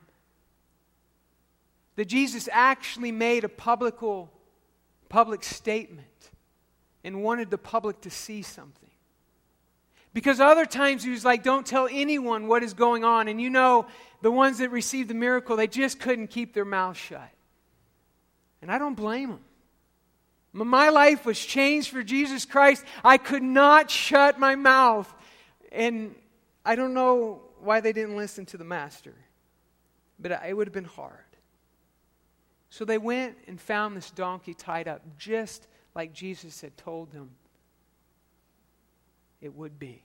that 1.95 2.05
Jesus 2.05 2.49
actually 2.51 3.11
made 3.11 3.43
a 3.43 3.49
publical, 3.49 4.31
public 5.07 5.43
statement 5.43 6.07
and 7.03 7.23
wanted 7.23 7.51
the 7.51 7.57
public 7.57 8.01
to 8.01 8.09
see 8.09 8.41
something. 8.41 8.89
Because 10.13 10.39
other 10.39 10.65
times 10.65 11.03
he 11.03 11.11
was 11.11 11.23
like, 11.23 11.43
don't 11.43 11.65
tell 11.65 11.87
anyone 11.91 12.47
what 12.47 12.63
is 12.63 12.73
going 12.73 13.03
on. 13.03 13.27
And 13.27 13.39
you 13.39 13.49
know, 13.49 13.85
the 14.21 14.31
ones 14.31 14.57
that 14.57 14.69
received 14.69 15.09
the 15.09 15.13
miracle, 15.13 15.55
they 15.55 15.67
just 15.67 15.99
couldn't 15.99 16.27
keep 16.27 16.53
their 16.53 16.65
mouth 16.65 16.97
shut. 16.97 17.29
And 18.61 18.71
I 18.71 18.77
don't 18.77 18.95
blame 18.95 19.29
them. 19.29 19.39
My 20.51 20.89
life 20.89 21.25
was 21.25 21.39
changed 21.39 21.89
for 21.89 22.03
Jesus 22.03 22.45
Christ. 22.45 22.83
I 23.03 23.17
could 23.17 23.43
not 23.43 23.89
shut 23.89 24.39
my 24.39 24.55
mouth. 24.55 25.13
And 25.71 26.15
I 26.65 26.75
don't 26.75 26.93
know 26.93 27.41
why 27.61 27.81
they 27.81 27.93
didn't 27.93 28.17
listen 28.17 28.45
to 28.47 28.57
the 28.57 28.63
master, 28.63 29.13
but 30.19 30.31
it 30.31 30.55
would 30.55 30.67
have 30.67 30.73
been 30.73 30.83
hard. 30.83 31.13
So 32.69 32.85
they 32.85 32.97
went 32.97 33.37
and 33.47 33.59
found 33.59 33.95
this 33.95 34.11
donkey 34.11 34.53
tied 34.53 34.87
up, 34.87 35.01
just 35.17 35.67
like 35.95 36.13
Jesus 36.13 36.61
had 36.61 36.75
told 36.77 37.11
them 37.11 37.31
it 39.41 39.55
would 39.55 39.79
be. 39.79 40.03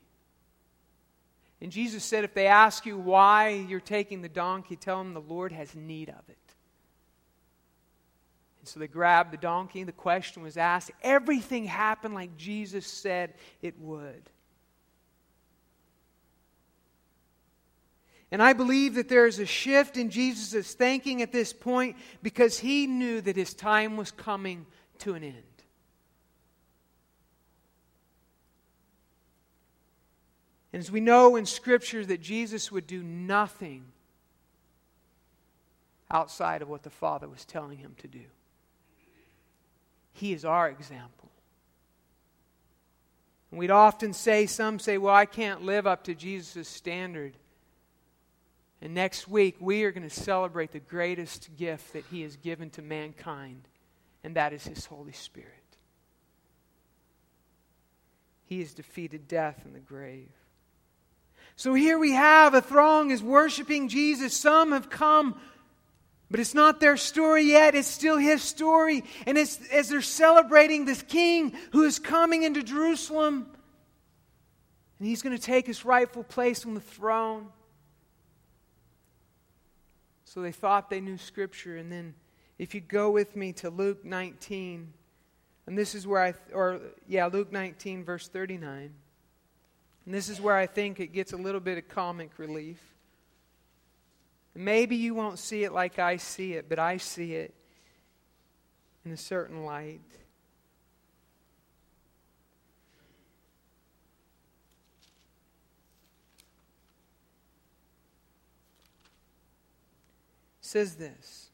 And 1.61 1.73
Jesus 1.73 2.04
said, 2.04 2.25
if 2.25 2.34
they 2.34 2.46
ask 2.46 2.84
you 2.84 2.99
why 2.99 3.49
you're 3.68 3.80
taking 3.80 4.23
the 4.23 4.28
donkey, 4.28 4.76
tell 4.76 4.99
them 4.99 5.14
the 5.14 5.20
Lord 5.20 5.52
has 5.52 5.75
need 5.75 6.08
of 6.08 6.28
it. 6.28 6.37
And 8.64 8.68
so 8.71 8.80
they 8.80 8.88
grabbed 8.88 9.30
the 9.30 9.37
donkey, 9.37 9.85
the 9.85 9.92
question 9.92 10.42
was 10.42 10.56
asked. 10.56 10.90
Everything 11.02 11.66
happened 11.66 12.14
like 12.14 12.35
Jesus 12.38 12.87
said 12.87 13.35
it 13.61 13.78
would. 13.78 14.30
And 18.30 18.42
I 18.42 18.54
believe 18.54 18.94
that 18.94 19.11
there 19.11 19.26
is 19.26 19.38
a 19.38 19.44
shift 19.44 19.99
in 19.99 20.09
Jesus' 20.09 20.73
thinking 20.73 21.21
at 21.21 21.30
this 21.30 21.52
point 21.52 21.97
because 22.23 22.59
he 22.59 22.87
knew 22.87 23.21
that 23.21 23.37
his 23.37 23.52
time 23.52 23.99
was 23.99 24.11
coming 24.11 24.64
to 25.00 25.12
an 25.12 25.25
end. 25.25 25.37
And 30.73 30.80
as 30.80 30.90
we 30.90 31.00
know 31.00 31.37
in 31.37 31.44
Scripture 31.44 32.06
that 32.06 32.23
Jesus 32.23 32.73
would 32.73 32.87
do 32.87 33.02
nothing 33.02 33.85
outside 36.11 36.62
of 36.62 36.71
what 36.71 36.83
the 36.83 36.88
Father 36.88 37.28
was 37.28 37.44
telling 37.44 37.76
him 37.76 37.94
to 37.99 38.09
do, 38.09 38.23
He 40.14 40.33
is 40.33 40.44
our 40.44 40.68
example. 40.68 41.30
And 43.50 43.59
we'd 43.59 43.71
often 43.71 44.12
say, 44.12 44.47
some 44.47 44.78
say, 44.78 44.97
well, 44.99 45.14
I 45.14 45.26
can't 45.26 45.62
live 45.62 45.87
up 45.87 46.04
to 46.04 46.14
Jesus' 46.14 46.68
standard. 46.68 47.35
And 48.80 48.94
next 48.94 49.28
week, 49.28 49.56
we 49.61 49.85
are 49.85 49.92
going 49.92 50.09
to 50.09 50.14
celebrate 50.14 50.73
the 50.73 50.80
greatest 50.80 51.50
gift 51.56 51.92
that 51.92 52.04
He 52.11 52.23
has 52.23 52.37
given 52.37 52.71
to 52.71 52.83
mankind, 52.83 53.68
and 54.23 54.37
that 54.37 54.52
is 54.52 54.64
His 54.64 54.87
Holy 54.87 55.12
Spirit. 55.12 55.50
He 58.47 58.61
has 58.61 58.75
defeated 58.75 59.26
death 59.26 59.62
and 59.64 59.75
the 59.75 59.80
grave. 59.80 60.30
So 61.56 61.75
here 61.75 61.99
we 61.99 62.12
have 62.12 62.54
a 62.54 62.61
throng 62.61 63.11
is 63.11 63.23
worshiping 63.23 63.88
Jesus. 63.88 64.37
Some 64.37 64.73
have 64.73 64.90
come, 64.90 65.40
but 66.34 66.40
it's 66.40 66.52
not 66.52 66.80
their 66.80 66.96
story 66.96 67.44
yet. 67.44 67.76
It's 67.76 67.86
still 67.86 68.16
his 68.16 68.42
story. 68.42 69.04
And 69.24 69.38
as 69.38 69.56
they're 69.88 70.02
celebrating 70.02 70.84
this 70.84 71.00
king 71.00 71.52
who 71.70 71.84
is 71.84 72.00
coming 72.00 72.42
into 72.42 72.64
Jerusalem, 72.64 73.46
and 74.98 75.06
he's 75.06 75.22
going 75.22 75.36
to 75.36 75.40
take 75.40 75.64
his 75.64 75.84
rightful 75.84 76.24
place 76.24 76.66
on 76.66 76.74
the 76.74 76.80
throne. 76.80 77.50
So 80.24 80.42
they 80.42 80.50
thought 80.50 80.90
they 80.90 81.00
knew 81.00 81.18
Scripture. 81.18 81.76
And 81.76 81.92
then 81.92 82.14
if 82.58 82.74
you 82.74 82.80
go 82.80 83.10
with 83.12 83.36
me 83.36 83.52
to 83.52 83.70
Luke 83.70 84.04
19, 84.04 84.92
and 85.68 85.78
this 85.78 85.94
is 85.94 86.04
where 86.04 86.20
I, 86.20 86.34
or 86.52 86.80
yeah, 87.06 87.26
Luke 87.26 87.52
19, 87.52 88.02
verse 88.02 88.26
39. 88.26 88.92
And 90.04 90.12
this 90.12 90.28
is 90.28 90.40
where 90.40 90.56
I 90.56 90.66
think 90.66 90.98
it 90.98 91.12
gets 91.12 91.32
a 91.32 91.36
little 91.36 91.60
bit 91.60 91.78
of 91.78 91.86
comic 91.86 92.40
relief. 92.40 92.93
Maybe 94.54 94.96
you 94.96 95.14
won't 95.14 95.38
see 95.38 95.64
it 95.64 95.73
like 95.73 95.99
I 95.99 96.16
see 96.16 96.52
it, 96.52 96.68
but 96.68 96.78
I 96.78 96.96
see 96.99 97.34
it 97.34 97.54
in 99.04 99.12
a 99.12 99.16
certain 99.16 99.64
light. 99.64 100.00
says 110.75 110.96
this 110.96 111.50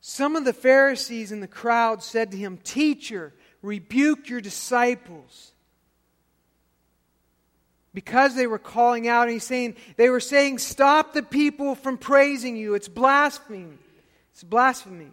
Some 0.00 0.36
of 0.36 0.44
the 0.44 0.52
Pharisees 0.52 1.32
in 1.32 1.40
the 1.40 1.48
crowd 1.48 2.00
said 2.00 2.30
to 2.30 2.36
him, 2.36 2.58
Teacher, 2.58 3.34
rebuke 3.60 4.28
your 4.28 4.40
disciples. 4.40 5.51
Because 7.94 8.34
they 8.34 8.46
were 8.46 8.58
calling 8.58 9.06
out, 9.06 9.24
and 9.24 9.32
he's 9.32 9.44
saying, 9.44 9.76
they 9.96 10.08
were 10.08 10.20
saying, 10.20 10.58
Stop 10.58 11.12
the 11.12 11.22
people 11.22 11.74
from 11.74 11.98
praising 11.98 12.56
you. 12.56 12.74
It's 12.74 12.88
blasphemy. 12.88 13.78
It's 14.32 14.42
blasphemy. 14.42 15.10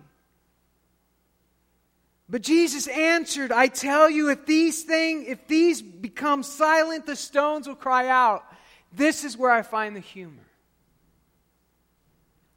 But 2.29 2.43
Jesus 2.43 2.87
answered, 2.87 3.51
I 3.51 3.67
tell 3.67 4.09
you, 4.09 4.29
if 4.29 4.45
these 4.45 4.83
things, 4.83 5.25
if 5.27 5.47
these 5.47 5.81
become 5.81 6.43
silent, 6.43 7.05
the 7.05 7.15
stones 7.15 7.67
will 7.67 7.75
cry 7.75 8.07
out. 8.07 8.45
This 8.93 9.23
is 9.23 9.35
where 9.35 9.51
I 9.51 9.63
find 9.63 9.95
the 9.95 9.99
humor. 9.99 10.45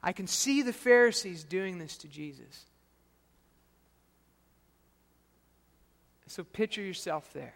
I 0.01 0.11
can 0.11 0.27
see 0.27 0.61
the 0.61 0.73
Pharisees 0.73 1.43
doing 1.43 1.79
this 1.79 1.97
to 1.97 2.07
Jesus. 2.07 2.65
So 6.27 6.43
picture 6.43 6.81
yourself 6.81 7.31
there. 7.33 7.53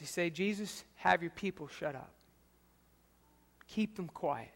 You 0.00 0.06
say, 0.06 0.30
Jesus, 0.30 0.84
have 0.96 1.22
your 1.22 1.30
people 1.30 1.68
shut 1.68 1.94
up. 1.94 2.12
Keep 3.68 3.96
them 3.96 4.08
quiet. 4.08 4.48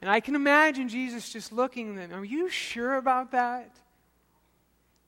And 0.00 0.10
I 0.10 0.20
can 0.20 0.34
imagine 0.34 0.88
Jesus 0.88 1.30
just 1.30 1.52
looking 1.52 1.98
at 1.98 2.10
them. 2.10 2.20
Are 2.20 2.24
you 2.24 2.48
sure 2.48 2.96
about 2.96 3.32
that? 3.32 3.74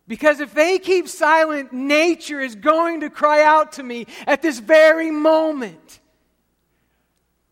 Because 0.09 0.41
if 0.41 0.55
they 0.55 0.79
keep 0.79 1.07
silent, 1.07 1.73
nature 1.73 2.41
is 2.41 2.55
going 2.55 3.01
to 3.01 3.11
cry 3.11 3.43
out 3.43 3.73
to 3.73 3.83
me 3.83 4.07
at 4.27 4.41
this 4.41 4.59
very 4.59 5.11
moment. 5.11 6.01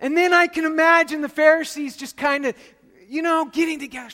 And 0.00 0.16
then 0.16 0.32
I 0.32 0.46
can 0.46 0.64
imagine 0.64 1.20
the 1.20 1.28
Pharisees 1.28 1.96
just 1.96 2.16
kind 2.16 2.46
of, 2.46 2.54
you 3.08 3.22
know, 3.22 3.44
getting 3.44 3.78
together. 3.78 4.08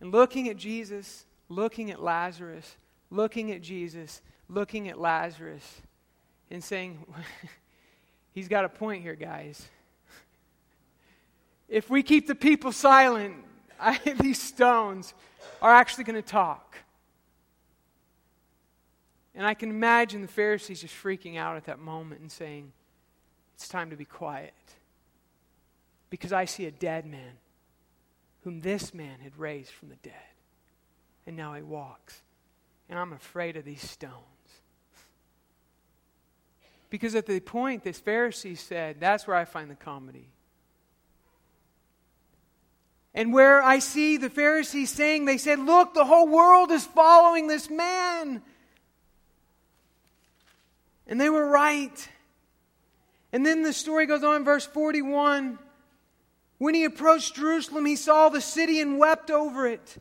And 0.00 0.12
looking 0.12 0.48
at 0.48 0.56
Jesus, 0.56 1.24
looking 1.48 1.90
at 1.90 2.02
Lazarus, 2.02 2.76
looking 3.10 3.52
at 3.52 3.62
Jesus, 3.62 4.20
looking 4.48 4.88
at 4.88 4.98
Lazarus, 4.98 5.82
and 6.50 6.62
saying, 6.62 7.04
He's 8.32 8.48
got 8.48 8.66
a 8.66 8.68
point 8.68 9.02
here, 9.02 9.14
guys. 9.14 9.66
If 11.68 11.88
we 11.88 12.02
keep 12.02 12.26
the 12.26 12.34
people 12.34 12.70
silent, 12.70 13.34
I, 13.80 13.98
these 14.20 14.40
stones 14.40 15.14
are 15.62 15.72
actually 15.72 16.04
going 16.04 16.22
to 16.22 16.28
talk. 16.28 16.76
And 19.34 19.46
I 19.46 19.54
can 19.54 19.70
imagine 19.70 20.22
the 20.22 20.28
Pharisees 20.28 20.82
just 20.82 20.94
freaking 20.94 21.36
out 21.36 21.56
at 21.56 21.64
that 21.64 21.78
moment 21.78 22.20
and 22.20 22.30
saying, 22.30 22.72
It's 23.54 23.68
time 23.68 23.90
to 23.90 23.96
be 23.96 24.04
quiet. 24.04 24.52
Because 26.08 26.32
I 26.32 26.44
see 26.44 26.66
a 26.66 26.70
dead 26.70 27.04
man 27.04 27.38
whom 28.44 28.60
this 28.60 28.94
man 28.94 29.18
had 29.22 29.36
raised 29.38 29.70
from 29.70 29.88
the 29.88 29.96
dead. 29.96 30.12
And 31.26 31.36
now 31.36 31.54
he 31.54 31.62
walks. 31.62 32.22
And 32.88 32.98
I'm 32.98 33.12
afraid 33.12 33.56
of 33.56 33.64
these 33.64 33.82
stones. 33.82 34.35
Because 36.90 37.14
at 37.14 37.26
the 37.26 37.40
point 37.40 37.82
this 37.84 38.00
Pharisee 38.00 38.56
said, 38.56 39.00
that's 39.00 39.26
where 39.26 39.36
I 39.36 39.44
find 39.44 39.70
the 39.70 39.74
comedy. 39.74 40.28
And 43.16 43.32
where 43.32 43.62
I 43.62 43.78
see 43.78 44.18
the 44.18 44.28
Pharisees 44.28 44.90
saying, 44.90 45.24
they 45.24 45.38
said, 45.38 45.58
Look, 45.58 45.94
the 45.94 46.04
whole 46.04 46.28
world 46.28 46.70
is 46.70 46.84
following 46.84 47.46
this 47.48 47.70
man. 47.70 48.42
And 51.06 51.18
they 51.18 51.30
were 51.30 51.46
right. 51.46 52.08
And 53.32 53.44
then 53.44 53.62
the 53.62 53.72
story 53.72 54.04
goes 54.04 54.22
on, 54.22 54.44
verse 54.44 54.66
41. 54.66 55.58
When 56.58 56.74
he 56.74 56.84
approached 56.84 57.36
Jerusalem, 57.36 57.86
he 57.86 57.96
saw 57.96 58.28
the 58.28 58.42
city 58.42 58.82
and 58.82 58.98
wept 58.98 59.30
over 59.30 59.66
it, 59.66 59.96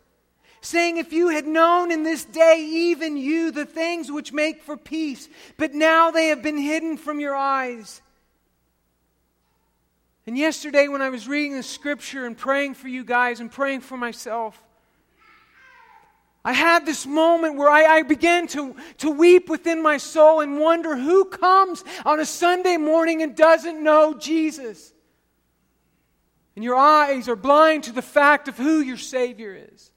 saying, 0.65 0.97
If 0.97 1.13
you 1.13 1.29
had 1.29 1.45
known 1.45 1.91
in 1.91 2.03
this 2.03 2.25
day, 2.25 2.65
even 2.67 3.17
you, 3.17 3.51
the 3.51 3.65
things 3.65 4.11
which 4.11 4.33
make 4.33 4.61
for 4.63 4.75
peace, 4.75 5.29
but 5.57 5.73
now 5.73 6.11
they 6.11 6.27
have 6.27 6.41
been 6.41 6.57
hidden 6.57 6.97
from 6.97 7.19
your 7.19 7.35
eyes. 7.35 8.01
And 10.27 10.37
yesterday, 10.37 10.87
when 10.87 11.01
I 11.01 11.09
was 11.09 11.27
reading 11.27 11.55
the 11.55 11.63
scripture 11.63 12.25
and 12.25 12.35
praying 12.35 12.73
for 12.73 12.87
you 12.87 13.03
guys 13.03 13.39
and 13.39 13.51
praying 13.51 13.81
for 13.81 13.95
myself, 13.95 14.61
I 16.43 16.53
had 16.53 16.85
this 16.85 17.07
moment 17.07 17.55
where 17.55 17.69
I, 17.69 17.85
I, 17.85 18.01
began 18.03 18.47
to, 18.49 18.75
to 18.99 19.09
weep 19.09 19.49
within 19.49 19.81
my 19.81 19.97
soul 19.97 20.41
and 20.41 20.59
wonder 20.59 20.95
who 20.95 21.25
comes 21.25 21.83
on 22.05 22.19
a 22.19 22.25
Sunday 22.25 22.77
morning 22.77 23.23
and 23.23 23.35
doesn't 23.35 23.83
know 23.83 24.13
Jesus. 24.13 24.93
And 26.55 26.63
your 26.63 26.75
eyes 26.75 27.27
are 27.27 27.35
blind 27.35 27.85
to 27.85 27.91
the 27.91 28.03
fact 28.03 28.47
of 28.47 28.57
who 28.57 28.79
your 28.79 28.97
Savior 28.97 29.57
is. 29.73 29.91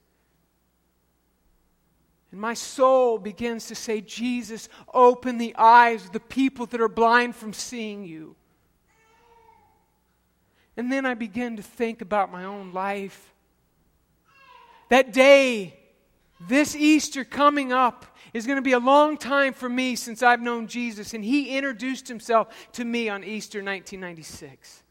And 2.31 2.39
my 2.39 2.53
soul 2.53 3.17
begins 3.17 3.67
to 3.67 3.75
say, 3.75 4.01
Jesus, 4.01 4.69
open 4.93 5.37
the 5.37 5.55
eyes 5.57 6.05
of 6.05 6.11
the 6.11 6.19
people 6.19 6.65
that 6.67 6.81
are 6.81 6.89
blind 6.89 7.35
from 7.35 7.53
seeing 7.53 8.05
you. 8.05 8.35
And 10.77 10.91
then 10.91 11.05
I 11.05 11.15
begin 11.15 11.57
to 11.57 11.63
think 11.63 12.01
about 12.01 12.31
my 12.31 12.45
own 12.45 12.71
life. 12.71 13.33
That 14.89 15.11
day 15.11 15.79
this 16.39 16.75
Easter 16.75 17.25
coming 17.25 17.73
up 17.73 18.05
is 18.33 18.45
going 18.45 18.55
to 18.55 18.61
be 18.61 18.71
a 18.71 18.79
long 18.79 19.17
time 19.17 19.53
for 19.53 19.67
me 19.67 19.95
since 19.95 20.23
I've 20.23 20.41
known 20.41 20.67
Jesus, 20.67 21.13
and 21.13 21.23
He 21.23 21.57
introduced 21.57 22.07
Himself 22.07 22.47
to 22.73 22.85
me 22.85 23.09
on 23.09 23.23
Easter 23.23 23.59
1996. 23.59 24.83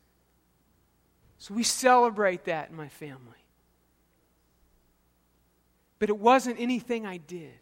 So 1.38 1.54
we 1.54 1.62
celebrate 1.62 2.44
that 2.44 2.68
in 2.70 2.76
my 2.76 2.88
family. 2.88 3.37
But 5.98 6.08
it 6.08 6.18
wasn't 6.18 6.60
anything 6.60 7.06
I 7.06 7.16
did, 7.16 7.58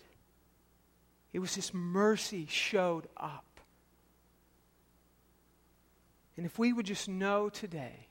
it 1.33 1.39
was 1.39 1.55
His 1.55 1.73
mercy 1.73 2.47
showed 2.49 3.09
up. 3.17 3.45
And 6.37 6.45
if 6.45 6.59
we 6.59 6.73
would 6.73 6.87
just 6.87 7.09
know 7.09 7.49
today 7.49 8.09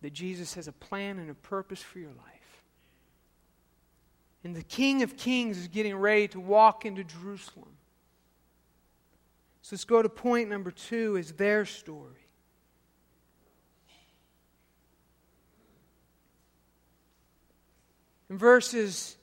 that 0.00 0.12
Jesus 0.12 0.54
has 0.54 0.68
a 0.68 0.72
plan 0.72 1.18
and 1.18 1.28
a 1.28 1.34
purpose 1.34 1.82
for 1.82 1.98
your 1.98 2.10
life, 2.10 2.62
and 4.44 4.54
the 4.54 4.62
King 4.62 5.02
of 5.02 5.16
Kings 5.16 5.58
is 5.58 5.68
getting 5.68 5.96
ready 5.96 6.28
to 6.28 6.38
walk 6.38 6.84
into 6.84 7.02
Jerusalem. 7.02 7.70
So 9.62 9.74
let's 9.74 9.84
go 9.84 10.02
to 10.02 10.08
point 10.10 10.50
number 10.50 10.70
two 10.70 11.16
is 11.16 11.32
their 11.32 11.64
story. 11.64 12.28
In 18.12 18.13
verses 18.30 19.16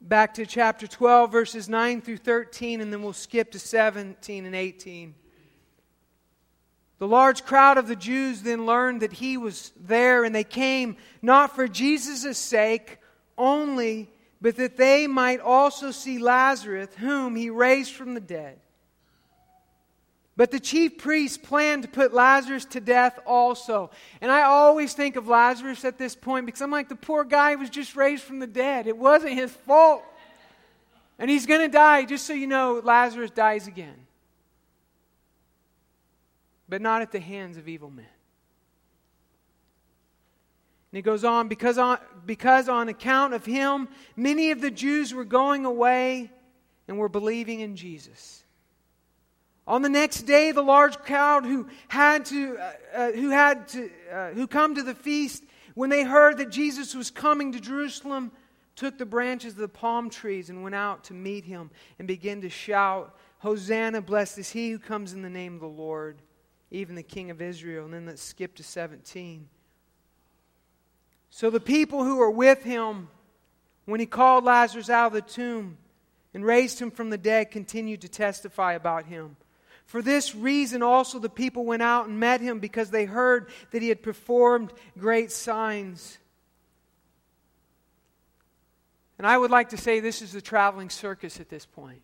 back 0.00 0.34
to 0.34 0.46
chapter 0.46 0.86
12, 0.86 1.32
verses 1.32 1.68
9 1.68 2.00
through 2.00 2.18
13, 2.18 2.80
and 2.80 2.92
then 2.92 3.02
we'll 3.02 3.12
skip 3.12 3.52
to 3.52 3.58
17 3.58 4.46
and 4.46 4.54
18. 4.54 5.14
The 6.98 7.08
large 7.08 7.44
crowd 7.44 7.78
of 7.78 7.88
the 7.88 7.96
Jews 7.96 8.42
then 8.42 8.66
learned 8.66 9.02
that 9.02 9.12
he 9.12 9.36
was 9.36 9.72
there, 9.78 10.24
and 10.24 10.34
they 10.34 10.44
came 10.44 10.96
not 11.22 11.54
for 11.54 11.68
Jesus' 11.68 12.38
sake 12.38 12.98
only 13.36 14.10
but 14.40 14.56
that 14.56 14.76
they 14.76 15.06
might 15.06 15.40
also 15.40 15.90
see 15.90 16.18
Lazarus, 16.18 16.88
whom 16.98 17.36
he 17.36 17.50
raised 17.50 17.92
from 17.92 18.14
the 18.14 18.20
dead. 18.20 18.60
But 20.36 20.50
the 20.50 20.60
chief 20.60 20.98
priests 20.98 21.38
planned 21.38 21.82
to 21.84 21.88
put 21.88 22.12
Lazarus 22.12 22.66
to 22.66 22.80
death 22.80 23.18
also. 23.24 23.90
And 24.20 24.30
I 24.30 24.42
always 24.42 24.92
think 24.92 25.16
of 25.16 25.28
Lazarus 25.28 25.84
at 25.84 25.96
this 25.96 26.14
point 26.14 26.44
because 26.44 26.60
I'm 26.60 26.70
like, 26.70 26.90
the 26.90 26.94
poor 26.94 27.24
guy 27.24 27.54
was 27.54 27.70
just 27.70 27.96
raised 27.96 28.22
from 28.22 28.38
the 28.38 28.46
dead. 28.46 28.86
It 28.86 28.98
wasn't 28.98 29.32
his 29.32 29.50
fault. 29.50 30.02
And 31.18 31.30
he's 31.30 31.46
going 31.46 31.62
to 31.62 31.68
die. 31.68 32.04
Just 32.04 32.26
so 32.26 32.34
you 32.34 32.46
know, 32.46 32.82
Lazarus 32.84 33.30
dies 33.30 33.66
again. 33.66 34.06
But 36.68 36.82
not 36.82 37.00
at 37.00 37.12
the 37.12 37.20
hands 37.20 37.56
of 37.56 37.66
evil 37.66 37.88
men. 37.88 38.04
And 40.92 40.98
he 40.98 41.02
goes 41.02 41.24
on 41.24 41.48
because, 41.48 41.78
on, 41.78 41.98
because 42.26 42.68
on 42.68 42.90
account 42.90 43.32
of 43.32 43.46
him, 43.46 43.88
many 44.16 44.50
of 44.50 44.60
the 44.60 44.70
Jews 44.70 45.14
were 45.14 45.24
going 45.24 45.64
away 45.64 46.30
and 46.88 46.98
were 46.98 47.08
believing 47.08 47.60
in 47.60 47.74
Jesus. 47.74 48.42
On 49.66 49.82
the 49.82 49.88
next 49.88 50.22
day, 50.22 50.52
the 50.52 50.62
large 50.62 50.98
crowd 50.98 51.44
who 51.44 51.68
had 51.88 52.24
to, 52.26 52.56
uh, 52.56 52.72
uh, 52.94 53.12
who 53.12 53.30
had 53.30 53.66
to, 53.68 53.90
uh, 54.12 54.30
who 54.30 54.46
come 54.46 54.76
to 54.76 54.82
the 54.82 54.94
feast, 54.94 55.42
when 55.74 55.90
they 55.90 56.04
heard 56.04 56.38
that 56.38 56.50
Jesus 56.50 56.94
was 56.94 57.10
coming 57.10 57.52
to 57.52 57.60
Jerusalem, 57.60 58.30
took 58.76 58.96
the 58.96 59.06
branches 59.06 59.54
of 59.54 59.58
the 59.58 59.68
palm 59.68 60.08
trees 60.08 60.50
and 60.50 60.62
went 60.62 60.74
out 60.74 61.04
to 61.04 61.14
meet 61.14 61.44
him 61.44 61.70
and 61.98 62.06
began 62.06 62.40
to 62.42 62.50
shout, 62.50 63.16
Hosanna, 63.38 64.00
blessed 64.02 64.38
is 64.38 64.50
he 64.50 64.70
who 64.70 64.78
comes 64.78 65.12
in 65.12 65.22
the 65.22 65.30
name 65.30 65.54
of 65.54 65.60
the 65.60 65.66
Lord, 65.66 66.22
even 66.70 66.94
the 66.94 67.02
King 67.02 67.30
of 67.30 67.42
Israel. 67.42 67.86
And 67.86 67.94
then 67.94 68.06
let's 68.06 68.22
skip 68.22 68.54
to 68.56 68.62
17. 68.62 69.48
So 71.30 71.50
the 71.50 71.60
people 71.60 72.04
who 72.04 72.16
were 72.16 72.30
with 72.30 72.62
him 72.62 73.08
when 73.84 74.00
he 74.00 74.06
called 74.06 74.44
Lazarus 74.44 74.90
out 74.90 75.08
of 75.08 75.12
the 75.12 75.22
tomb 75.22 75.78
and 76.32 76.44
raised 76.44 76.78
him 76.78 76.90
from 76.90 77.10
the 77.10 77.18
dead 77.18 77.50
continued 77.50 78.02
to 78.02 78.08
testify 78.08 78.74
about 78.74 79.06
him. 79.06 79.36
For 79.86 80.02
this 80.02 80.34
reason, 80.34 80.82
also 80.82 81.18
the 81.18 81.28
people 81.28 81.64
went 81.64 81.82
out 81.82 82.08
and 82.08 82.18
met 82.18 82.40
him 82.40 82.58
because 82.58 82.90
they 82.90 83.04
heard 83.04 83.48
that 83.70 83.82
he 83.82 83.88
had 83.88 84.02
performed 84.02 84.72
great 84.98 85.30
signs. 85.30 86.18
And 89.18 89.26
I 89.26 89.38
would 89.38 89.50
like 89.50 89.70
to 89.70 89.76
say 89.76 90.00
this 90.00 90.22
is 90.22 90.32
the 90.32 90.42
traveling 90.42 90.90
circus 90.90 91.40
at 91.40 91.48
this 91.48 91.64
point. 91.64 92.02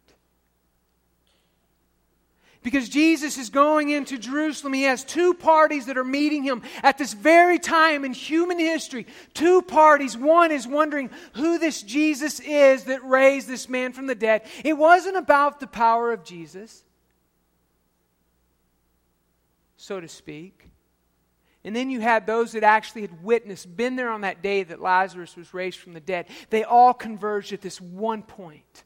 Because 2.62 2.88
Jesus 2.88 3.38
is 3.38 3.51
going 3.51 3.90
into 3.90 4.16
Jerusalem. 4.16 4.73
He 4.73 4.85
has 4.85 5.03
two 5.03 5.35
parties 5.35 5.87
that 5.87 5.99
are 5.99 6.05
meeting 6.05 6.45
him 6.45 6.62
at 6.85 6.97
this 6.97 7.12
very 7.12 7.59
time 7.59 8.05
in 8.05 8.12
human 8.12 8.61
history. 8.61 9.07
Two 9.35 9.62
parties. 9.62 10.16
One 10.16 10.53
is 10.53 10.68
wondering 10.68 11.11
who 11.35 11.59
this 11.59 11.83
Jesus 11.83 12.38
is 12.38 12.85
that 12.85 13.05
raised 13.05 13.49
this 13.49 13.68
man 13.68 13.92
from 13.92 14.07
the 14.07 14.14
dead. 14.14 14.42
It 14.64 14.75
wasn't 14.75 15.16
about 15.16 15.59
the 15.59 15.66
power 15.66 16.12
of 16.12 16.23
Jesus, 16.23 16.85
so 19.83 20.01
to 20.01 20.07
speak. 20.07 20.68
And 21.64 21.75
then 21.75 21.90
you 21.90 22.01
had 22.01 22.25
those 22.25 22.53
that 22.53 22.62
actually 22.62 23.03
had 23.03 23.23
witnessed, 23.23 23.77
been 23.77 23.97
there 23.97 24.11
on 24.11 24.21
that 24.21 24.40
day 24.40 24.62
that 24.62 24.81
Lazarus 24.81 25.37
was 25.37 25.53
raised 25.53 25.79
from 25.79 25.92
the 25.92 26.01
dead. 26.01 26.27
They 26.51 26.62
all 26.62 26.95
converged 26.95 27.53
at 27.53 27.62
this 27.62 27.81
one 27.81 28.23
point. 28.23 28.85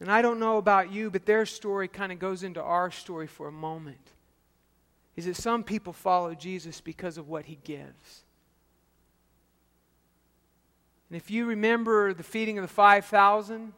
And 0.00 0.10
I 0.10 0.20
don't 0.20 0.38
know 0.38 0.58
about 0.58 0.92
you, 0.92 1.10
but 1.10 1.24
their 1.24 1.46
story 1.46 1.88
kind 1.88 2.12
of 2.12 2.18
goes 2.18 2.42
into 2.42 2.62
our 2.62 2.90
story 2.90 3.26
for 3.26 3.48
a 3.48 3.52
moment. 3.52 4.12
Is 5.16 5.24
that 5.24 5.36
some 5.36 5.64
people 5.64 5.94
follow 5.94 6.34
Jesus 6.34 6.82
because 6.82 7.16
of 7.16 7.28
what 7.28 7.46
he 7.46 7.58
gives. 7.64 8.24
And 11.08 11.16
if 11.16 11.30
you 11.30 11.46
remember 11.46 12.12
the 12.12 12.22
feeding 12.22 12.58
of 12.58 12.62
the 12.62 12.68
5,000, 12.68 13.72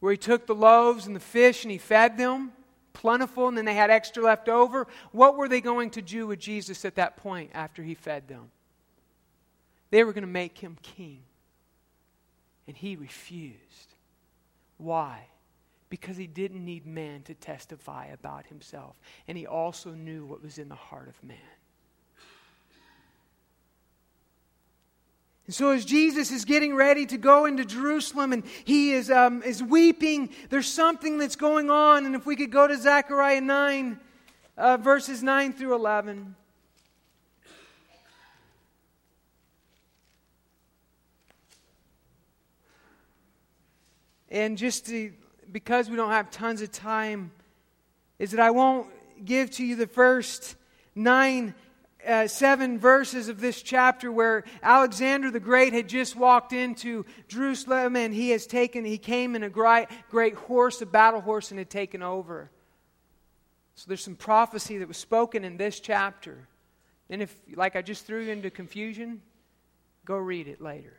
where 0.00 0.12
he 0.12 0.18
took 0.18 0.46
the 0.46 0.54
loaves 0.54 1.06
and 1.06 1.16
the 1.16 1.20
fish 1.20 1.64
and 1.64 1.72
he 1.72 1.78
fed 1.78 2.16
them, 2.16 2.52
plentiful 2.92 3.48
and 3.48 3.56
then 3.56 3.64
they 3.64 3.74
had 3.74 3.90
extra 3.90 4.22
left 4.22 4.48
over. 4.48 4.86
What 5.12 5.36
were 5.36 5.48
they 5.48 5.60
going 5.60 5.90
to 5.90 6.02
do 6.02 6.26
with 6.26 6.38
Jesus 6.38 6.84
at 6.84 6.96
that 6.96 7.16
point 7.16 7.50
after 7.54 7.82
he 7.82 7.94
fed 7.94 8.28
them? 8.28 8.50
They 9.90 10.04
were 10.04 10.12
going 10.12 10.22
to 10.22 10.28
make 10.28 10.58
him 10.58 10.76
king. 10.82 11.22
And 12.66 12.76
he 12.76 12.96
refused. 12.96 13.94
Why? 14.76 15.26
Because 15.88 16.18
he 16.18 16.26
didn't 16.26 16.64
need 16.64 16.86
man 16.86 17.22
to 17.22 17.34
testify 17.34 18.06
about 18.06 18.46
himself. 18.46 18.96
And 19.26 19.38
he 19.38 19.46
also 19.46 19.90
knew 19.90 20.26
what 20.26 20.42
was 20.42 20.58
in 20.58 20.68
the 20.68 20.74
heart 20.74 21.08
of 21.08 21.24
man. 21.24 21.38
And 25.48 25.54
so, 25.54 25.70
as 25.70 25.86
Jesus 25.86 26.30
is 26.30 26.44
getting 26.44 26.74
ready 26.74 27.06
to 27.06 27.16
go 27.16 27.46
into 27.46 27.64
Jerusalem 27.64 28.34
and 28.34 28.42
he 28.66 28.92
is, 28.92 29.10
um, 29.10 29.42
is 29.42 29.62
weeping, 29.62 30.28
there's 30.50 30.70
something 30.70 31.16
that's 31.16 31.36
going 31.36 31.70
on. 31.70 32.04
And 32.04 32.14
if 32.14 32.26
we 32.26 32.36
could 32.36 32.52
go 32.52 32.66
to 32.66 32.76
Zechariah 32.76 33.40
9, 33.40 33.98
uh, 34.58 34.76
verses 34.76 35.22
9 35.22 35.54
through 35.54 35.74
11. 35.74 36.36
And 44.30 44.58
just 44.58 44.84
to, 44.88 45.14
because 45.50 45.88
we 45.88 45.96
don't 45.96 46.10
have 46.10 46.30
tons 46.30 46.60
of 46.60 46.70
time, 46.70 47.30
is 48.18 48.32
that 48.32 48.40
I 48.40 48.50
won't 48.50 48.88
give 49.24 49.50
to 49.52 49.64
you 49.64 49.76
the 49.76 49.86
first 49.86 50.56
nine 50.94 51.54
uh, 52.06 52.26
seven 52.26 52.78
verses 52.78 53.28
of 53.28 53.40
this 53.40 53.62
chapter 53.62 54.10
where 54.10 54.44
Alexander 54.62 55.30
the 55.30 55.40
Great 55.40 55.72
had 55.72 55.88
just 55.88 56.16
walked 56.16 56.52
into 56.52 57.04
Jerusalem 57.26 57.96
and 57.96 58.14
he 58.14 58.30
has 58.30 58.46
taken, 58.46 58.84
he 58.84 58.98
came 58.98 59.34
in 59.34 59.42
a 59.42 59.50
great, 59.50 59.86
great 60.08 60.34
horse, 60.34 60.80
a 60.80 60.86
battle 60.86 61.20
horse, 61.20 61.50
and 61.50 61.58
had 61.58 61.70
taken 61.70 62.02
over. 62.02 62.50
So 63.74 63.84
there's 63.88 64.02
some 64.02 64.16
prophecy 64.16 64.78
that 64.78 64.88
was 64.88 64.96
spoken 64.96 65.44
in 65.44 65.56
this 65.56 65.80
chapter. 65.80 66.48
And 67.10 67.22
if, 67.22 67.34
like 67.54 67.76
I 67.76 67.82
just 67.82 68.06
threw 68.06 68.22
you 68.22 68.32
into 68.32 68.50
confusion, 68.50 69.22
go 70.04 70.16
read 70.16 70.48
it 70.48 70.60
later. 70.60 70.96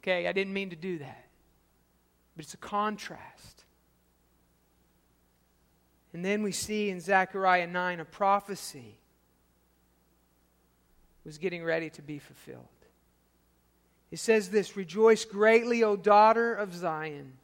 Okay, 0.00 0.26
I 0.26 0.32
didn't 0.32 0.52
mean 0.52 0.70
to 0.70 0.76
do 0.76 0.98
that. 0.98 1.26
But 2.36 2.44
it's 2.44 2.54
a 2.54 2.58
contrast. 2.58 3.64
And 6.12 6.24
then 6.24 6.42
we 6.42 6.52
see 6.52 6.90
in 6.90 7.00
Zechariah 7.00 7.66
9 7.66 8.00
a 8.00 8.04
prophecy 8.04 8.97
was 11.28 11.36
getting 11.36 11.62
ready 11.62 11.90
to 11.90 12.00
be 12.00 12.18
fulfilled. 12.18 12.64
It 14.10 14.18
says 14.18 14.48
this 14.48 14.78
Rejoice 14.78 15.26
greatly, 15.26 15.84
O 15.84 15.94
daughter 15.94 16.54
of 16.54 16.74
Zion. 16.74 17.34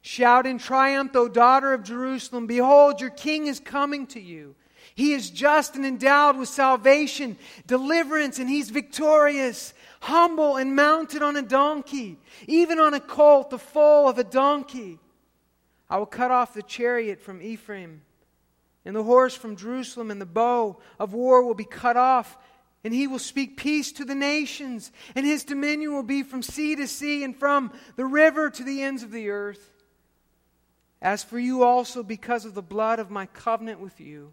Shout 0.00 0.46
in 0.46 0.58
triumph, 0.58 1.16
O 1.16 1.26
daughter 1.26 1.72
of 1.72 1.82
Jerusalem. 1.82 2.46
Behold, 2.46 3.00
your 3.00 3.10
king 3.10 3.48
is 3.48 3.58
coming 3.58 4.06
to 4.08 4.20
you. 4.20 4.54
He 4.94 5.12
is 5.12 5.28
just 5.28 5.74
and 5.74 5.84
endowed 5.84 6.36
with 6.36 6.50
salvation, 6.50 7.36
deliverance, 7.66 8.38
and 8.38 8.48
he's 8.48 8.70
victorious, 8.70 9.74
humble 10.02 10.56
and 10.56 10.76
mounted 10.76 11.22
on 11.22 11.36
a 11.36 11.42
donkey, 11.42 12.18
even 12.46 12.78
on 12.78 12.94
a 12.94 13.00
colt, 13.00 13.50
the 13.50 13.58
foal 13.58 14.08
of 14.08 14.18
a 14.18 14.24
donkey. 14.24 15.00
I 15.90 15.98
will 15.98 16.06
cut 16.06 16.30
off 16.30 16.54
the 16.54 16.62
chariot 16.62 17.20
from 17.20 17.42
Ephraim, 17.42 18.02
and 18.84 18.94
the 18.94 19.02
horse 19.02 19.34
from 19.34 19.56
Jerusalem, 19.56 20.12
and 20.12 20.20
the 20.20 20.26
bow 20.26 20.78
of 21.00 21.12
war 21.12 21.42
will 21.42 21.54
be 21.54 21.64
cut 21.64 21.96
off 21.96 22.38
and 22.84 22.92
he 22.92 23.06
will 23.06 23.18
speak 23.18 23.56
peace 23.56 23.92
to 23.92 24.04
the 24.04 24.14
nations, 24.14 24.90
and 25.14 25.24
his 25.24 25.44
dominion 25.44 25.92
will 25.92 26.02
be 26.02 26.22
from 26.22 26.42
sea 26.42 26.74
to 26.76 26.86
sea 26.86 27.22
and 27.22 27.36
from 27.36 27.72
the 27.96 28.04
river 28.04 28.50
to 28.50 28.64
the 28.64 28.82
ends 28.82 29.02
of 29.02 29.12
the 29.12 29.30
earth. 29.30 29.70
As 31.00 31.22
for 31.22 31.38
you 31.38 31.62
also, 31.62 32.02
because 32.02 32.44
of 32.44 32.54
the 32.54 32.62
blood 32.62 32.98
of 32.98 33.10
my 33.10 33.26
covenant 33.26 33.80
with 33.80 34.00
you, 34.00 34.32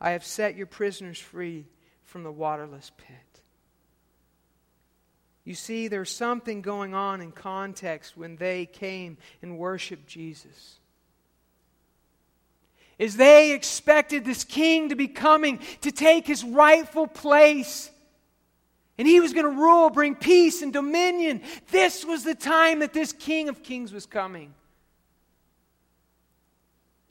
I 0.00 0.10
have 0.10 0.24
set 0.24 0.56
your 0.56 0.66
prisoners 0.66 1.18
free 1.18 1.66
from 2.04 2.22
the 2.22 2.32
waterless 2.32 2.90
pit. 2.96 3.16
You 5.44 5.54
see, 5.54 5.88
there's 5.88 6.14
something 6.14 6.60
going 6.60 6.94
on 6.94 7.20
in 7.20 7.32
context 7.32 8.16
when 8.16 8.36
they 8.36 8.66
came 8.66 9.16
and 9.42 9.58
worshiped 9.58 10.06
Jesus 10.06 10.77
is 12.98 13.16
they 13.16 13.52
expected 13.52 14.24
this 14.24 14.44
king 14.44 14.88
to 14.88 14.96
be 14.96 15.06
coming 15.06 15.60
to 15.82 15.92
take 15.92 16.26
his 16.26 16.42
rightful 16.42 17.06
place. 17.06 17.90
And 18.98 19.06
he 19.06 19.20
was 19.20 19.32
going 19.32 19.44
to 19.44 19.62
rule, 19.62 19.90
bring 19.90 20.16
peace 20.16 20.62
and 20.62 20.72
dominion. 20.72 21.42
This 21.70 22.04
was 22.04 22.24
the 22.24 22.34
time 22.34 22.80
that 22.80 22.92
this 22.92 23.12
king 23.12 23.48
of 23.48 23.62
kings 23.62 23.92
was 23.92 24.06
coming. 24.06 24.52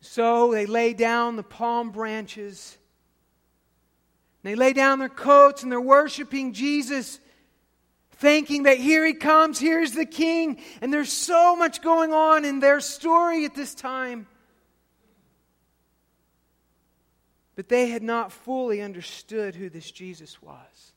So 0.01 0.51
they 0.51 0.65
lay 0.65 0.93
down 0.93 1.37
the 1.37 1.43
palm 1.43 1.91
branches. 1.91 2.77
They 4.43 4.55
lay 4.55 4.73
down 4.73 4.99
their 4.99 5.09
coats 5.09 5.63
and 5.63 5.71
they're 5.71 5.79
worshiping 5.79 6.53
Jesus, 6.53 7.19
thinking 8.11 8.63
that 8.63 8.77
here 8.77 9.05
he 9.05 9.13
comes, 9.13 9.57
here's 9.57 9.93
the 9.93 10.05
king. 10.05 10.59
And 10.81 10.93
there's 10.93 11.11
so 11.11 11.55
much 11.55 11.81
going 11.81 12.11
on 12.11 12.43
in 12.43 12.59
their 12.59 12.81
story 12.81 13.45
at 13.45 13.55
this 13.55 13.73
time. 13.73 14.27
But 17.57 17.69
they 17.69 17.87
had 17.89 18.03
not 18.03 18.31
fully 18.31 18.83
understood 18.83 19.55
who 19.55 19.67
this 19.67 19.89
Jesus 19.89 20.41
was. 20.43 20.93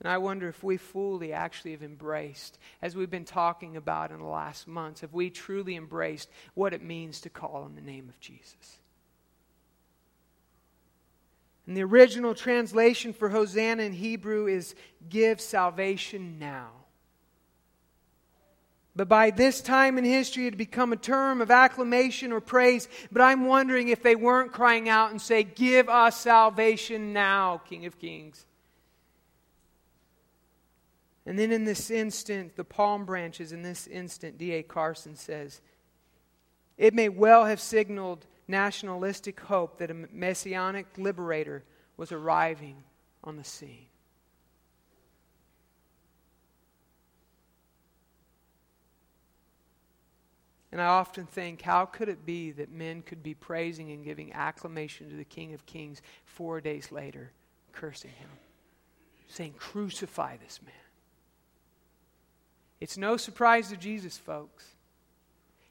And 0.00 0.10
I 0.10 0.16
wonder 0.16 0.48
if 0.48 0.64
we 0.64 0.78
fully 0.78 1.34
actually 1.34 1.72
have 1.72 1.82
embraced, 1.82 2.58
as 2.80 2.96
we've 2.96 3.10
been 3.10 3.26
talking 3.26 3.76
about 3.76 4.10
in 4.10 4.18
the 4.18 4.24
last 4.24 4.66
months, 4.66 5.02
have 5.02 5.12
we 5.12 5.28
truly 5.28 5.76
embraced 5.76 6.30
what 6.54 6.72
it 6.72 6.82
means 6.82 7.20
to 7.20 7.30
call 7.30 7.64
on 7.64 7.74
the 7.74 7.82
name 7.82 8.08
of 8.08 8.18
Jesus? 8.18 8.78
And 11.66 11.76
the 11.76 11.84
original 11.84 12.34
translation 12.34 13.12
for 13.12 13.28
Hosanna 13.28 13.82
in 13.82 13.92
Hebrew 13.92 14.46
is 14.46 14.74
give 15.10 15.38
salvation 15.38 16.38
now. 16.38 16.70
But 18.96 19.08
by 19.08 19.30
this 19.30 19.60
time 19.60 19.98
in 19.98 20.04
history, 20.04 20.44
it 20.44 20.52
had 20.52 20.58
become 20.58 20.92
a 20.92 20.96
term 20.96 21.40
of 21.40 21.50
acclamation 21.50 22.32
or 22.32 22.40
praise. 22.40 22.88
But 23.10 23.22
I'm 23.22 23.46
wondering 23.46 23.88
if 23.88 24.02
they 24.02 24.14
weren't 24.14 24.52
crying 24.52 24.88
out 24.88 25.10
and 25.10 25.20
say, 25.20 25.42
Give 25.42 25.88
us 25.88 26.20
salvation 26.20 27.12
now, 27.12 27.58
King 27.68 27.86
of 27.86 27.98
Kings. 27.98 28.46
And 31.26 31.38
then 31.38 31.50
in 31.50 31.64
this 31.64 31.90
instant, 31.90 32.54
the 32.54 32.64
palm 32.64 33.04
branches, 33.04 33.50
in 33.50 33.62
this 33.62 33.86
instant, 33.86 34.38
D.A. 34.38 34.62
Carson 34.62 35.16
says, 35.16 35.60
it 36.76 36.94
may 36.94 37.08
well 37.08 37.44
have 37.44 37.60
signaled 37.60 38.26
nationalistic 38.48 39.40
hope 39.40 39.78
that 39.78 39.90
a 39.90 39.94
messianic 39.94 40.86
liberator 40.98 41.64
was 41.96 42.12
arriving 42.12 42.82
on 43.22 43.36
the 43.36 43.44
scene. 43.44 43.86
And 50.74 50.82
I 50.82 50.86
often 50.86 51.24
think, 51.26 51.62
how 51.62 51.86
could 51.86 52.08
it 52.08 52.26
be 52.26 52.50
that 52.50 52.68
men 52.68 53.02
could 53.02 53.22
be 53.22 53.32
praising 53.32 53.92
and 53.92 54.04
giving 54.04 54.32
acclamation 54.32 55.08
to 55.08 55.14
the 55.14 55.22
King 55.22 55.54
of 55.54 55.64
Kings 55.66 56.02
four 56.24 56.60
days 56.60 56.90
later, 56.90 57.30
cursing 57.70 58.10
him, 58.10 58.28
saying, 59.28 59.54
Crucify 59.56 60.36
this 60.38 60.58
man? 60.64 60.74
It's 62.80 62.96
no 62.96 63.16
surprise 63.16 63.68
to 63.68 63.76
Jesus, 63.76 64.18
folks. 64.18 64.64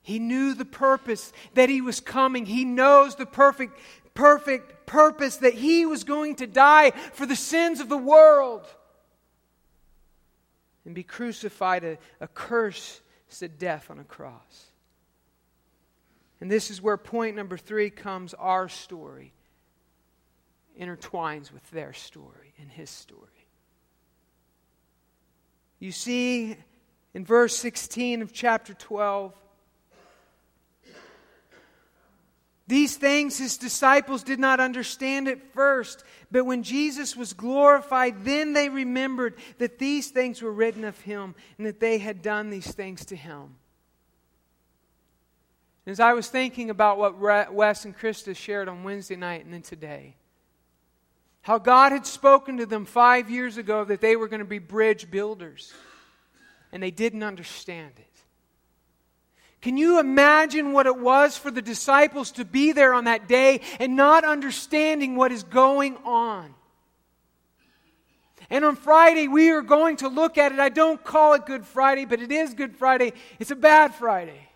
He 0.01 0.19
knew 0.19 0.53
the 0.53 0.63
purpose 0.63 1.33
that 1.53 1.67
he 1.67 1.81
was 1.81 1.99
coming. 1.99 2.45
He 2.45 2.63
knows 2.63 3.15
the 3.15 3.25
perfect, 3.25 3.77
perfect 4.13 4.85
purpose 4.85 5.35
that 5.35 5.55
he 5.55 5.85
was 5.85 6.05
going 6.05 6.37
to 6.37 6.47
die 6.47 6.91
for 6.91 7.25
the 7.25 7.35
sins 7.35 7.81
of 7.81 7.89
the 7.89 7.97
world 7.97 8.65
and 10.85 10.95
be 10.95 11.03
crucified 11.03 11.83
a, 11.83 11.97
a 12.21 12.27
curse 12.29 13.01
to 13.39 13.49
death 13.49 13.91
on 13.91 13.99
a 13.99 14.05
cross. 14.05 14.67
And 16.43 16.51
this 16.51 16.69
is 16.69 16.81
where 16.81 16.97
point 16.97 17.37
number 17.37 17.55
three 17.55 17.89
comes 17.89 18.33
our 18.33 18.67
story 18.67 19.31
intertwines 20.77 21.53
with 21.53 21.65
their 21.71 21.93
story 21.93 22.53
and 22.59 22.69
his 22.69 22.89
story. 22.89 23.47
You 25.79 25.93
see 25.93 26.57
in 27.13 27.23
verse 27.23 27.55
16 27.55 28.21
of 28.21 28.33
chapter 28.33 28.73
12, 28.73 29.33
These 32.67 32.97
things 32.97 33.37
his 33.37 33.55
disciples 33.55 34.21
did 34.21 34.39
not 34.39 34.59
understand 34.59 35.29
at 35.29 35.53
first, 35.53 36.03
but 36.29 36.45
when 36.45 36.63
Jesus 36.63 37.15
was 37.15 37.31
glorified, 37.31 38.25
then 38.25 38.51
they 38.51 38.67
remembered 38.67 39.35
that 39.59 39.79
these 39.79 40.09
things 40.09 40.41
were 40.41 40.51
written 40.51 40.83
of 40.83 40.99
him 40.99 41.35
and 41.57 41.65
that 41.65 41.79
they 41.79 41.99
had 41.99 42.21
done 42.21 42.49
these 42.49 42.69
things 42.69 43.05
to 43.05 43.15
him. 43.15 43.55
As 45.85 45.99
I 45.99 46.13
was 46.13 46.29
thinking 46.29 46.69
about 46.69 46.97
what 46.97 47.19
Wes 47.19 47.83
and 47.83 47.97
Krista 47.97 48.35
shared 48.35 48.69
on 48.69 48.83
Wednesday 48.83 49.17
night 49.17 49.43
and 49.43 49.53
then 49.53 49.61
today, 49.61 50.15
how 51.41 51.57
God 51.57 51.91
had 51.91 52.05
spoken 52.05 52.57
to 52.57 52.65
them 52.65 52.85
five 52.85 53.29
years 53.29 53.57
ago 53.57 53.83
that 53.83 53.99
they 53.99 54.15
were 54.15 54.29
going 54.29 54.39
to 54.39 54.45
be 54.45 54.59
bridge 54.59 55.11
builders, 55.11 55.73
and 56.71 56.81
they 56.81 56.91
didn't 56.91 57.23
understand 57.23 57.91
it. 57.97 58.07
Can 59.61 59.77
you 59.77 59.99
imagine 59.99 60.71
what 60.71 60.87
it 60.87 60.97
was 60.97 61.37
for 61.37 61.51
the 61.51 61.61
disciples 61.61 62.31
to 62.33 62.45
be 62.45 62.71
there 62.71 62.93
on 62.93 63.05
that 63.05 63.27
day 63.27 63.61
and 63.79 63.95
not 63.95 64.23
understanding 64.23 65.15
what 65.17 65.33
is 65.33 65.43
going 65.43 65.97
on? 66.05 66.53
And 68.49 68.63
on 68.63 68.75
Friday, 68.77 69.27
we 69.27 69.51
are 69.51 69.61
going 69.61 69.97
to 69.97 70.07
look 70.07 70.37
at 70.37 70.51
it. 70.51 70.59
I 70.59 70.69
don't 70.69 71.01
call 71.03 71.33
it 71.33 71.45
Good 71.45 71.65
Friday, 71.65 72.05
but 72.05 72.21
it 72.21 72.31
is 72.31 72.53
Good 72.53 72.75
Friday. 72.75 73.13
It's 73.39 73.51
a 73.51 73.55
bad 73.55 73.95
Friday 73.95 74.49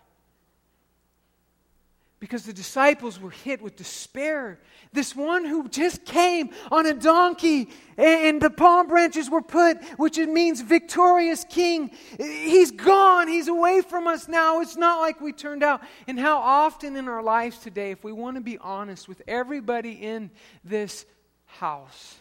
because 2.20 2.44
the 2.44 2.52
disciples 2.52 3.20
were 3.20 3.30
hit 3.30 3.62
with 3.62 3.76
despair. 3.76 4.58
This 4.92 5.14
one 5.14 5.44
who 5.44 5.68
just 5.68 6.04
came 6.04 6.50
on 6.72 6.86
a 6.86 6.94
donkey 6.94 7.68
and 7.96 8.40
the 8.40 8.50
palm 8.50 8.88
branches 8.88 9.30
were 9.30 9.42
put, 9.42 9.82
which 9.98 10.18
it 10.18 10.28
means 10.28 10.60
victorious 10.60 11.44
king. 11.48 11.90
He's 12.16 12.72
gone. 12.72 13.28
He's 13.28 13.48
away 13.48 13.82
from 13.82 14.06
us 14.08 14.26
now. 14.26 14.60
It's 14.60 14.76
not 14.76 15.00
like 15.00 15.20
we 15.20 15.32
turned 15.32 15.62
out. 15.62 15.82
And 16.08 16.18
how 16.18 16.38
often 16.38 16.96
in 16.96 17.08
our 17.08 17.22
lives 17.22 17.58
today, 17.58 17.92
if 17.92 18.02
we 18.02 18.12
want 18.12 18.36
to 18.36 18.40
be 18.40 18.58
honest 18.58 19.08
with 19.08 19.22
everybody 19.28 19.92
in 19.92 20.30
this 20.64 21.06
house 21.46 22.16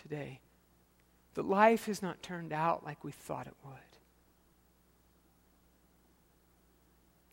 today, 0.00 0.40
that 1.34 1.44
life 1.44 1.86
has 1.86 2.02
not 2.02 2.22
turned 2.22 2.52
out 2.52 2.84
like 2.84 3.04
we 3.04 3.12
thought 3.12 3.46
it 3.46 3.54
would. 3.64 3.74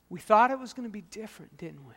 We 0.09 0.19
thought 0.19 0.51
it 0.51 0.59
was 0.59 0.73
going 0.73 0.87
to 0.87 0.91
be 0.91 1.01
different, 1.01 1.55
didn't 1.57 1.85
we? 1.85 1.93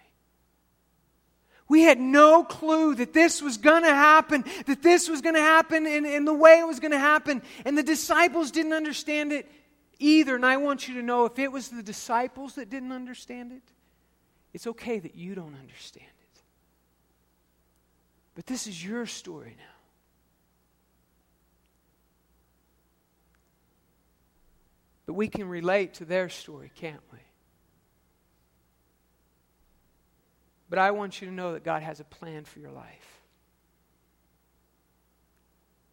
We 1.69 1.83
had 1.83 1.99
no 1.99 2.45
clue 2.45 2.95
that 2.97 3.13
this 3.13 3.41
was 3.41 3.57
going 3.57 3.83
to 3.83 3.95
happen, 3.95 4.45
that 4.67 4.83
this 4.83 5.09
was 5.09 5.21
going 5.21 5.37
to 5.37 5.41
happen 5.41 5.87
in, 5.87 6.05
in 6.05 6.25
the 6.25 6.35
way 6.35 6.59
it 6.59 6.67
was 6.67 6.81
going 6.81 6.93
to 6.93 6.99
happen. 6.99 7.43
And 7.65 7.79
the 7.79 7.83
disciples 7.83 8.51
didn't 8.51 8.73
understand 8.75 9.33
it 9.33 9.51
either. 9.99 10.35
And 10.35 10.45
I 10.45 10.59
want 10.59 10.89
you 10.89 10.95
to 10.95 11.03
know 11.03 11.25
if 11.25 11.39
it 11.39 11.51
was 11.51 11.69
the 11.69 11.83
disciples 11.83 12.57
that 12.57 12.69
didn't 12.69 12.93
understand 12.93 13.53
it, 13.53 13.63
it's 14.53 14.67
okay 14.67 14.99
that 14.99 15.15
you 15.15 15.35
don't 15.35 15.57
understand 15.59 16.07
it. 16.07 16.43
But 18.35 18.47
this 18.47 18.67
is 18.67 18.85
your 18.85 19.07
story 19.07 19.55
now. 19.59 19.65
But 25.07 25.15
we 25.15 25.29
can 25.29 25.49
relate 25.49 25.95
to 25.95 26.05
their 26.05 26.29
story, 26.29 26.71
can't 26.75 27.01
we? 27.13 27.19
But 30.73 30.79
I 30.79 30.91
want 30.93 31.21
you 31.21 31.29
to 31.29 31.35
know 31.35 31.53
that 31.53 31.65
God 31.65 31.83
has 31.83 32.01
a 32.01 32.05
plan 32.05 32.47
for 32.47 32.59
your 32.59 32.71
life. 32.71 33.21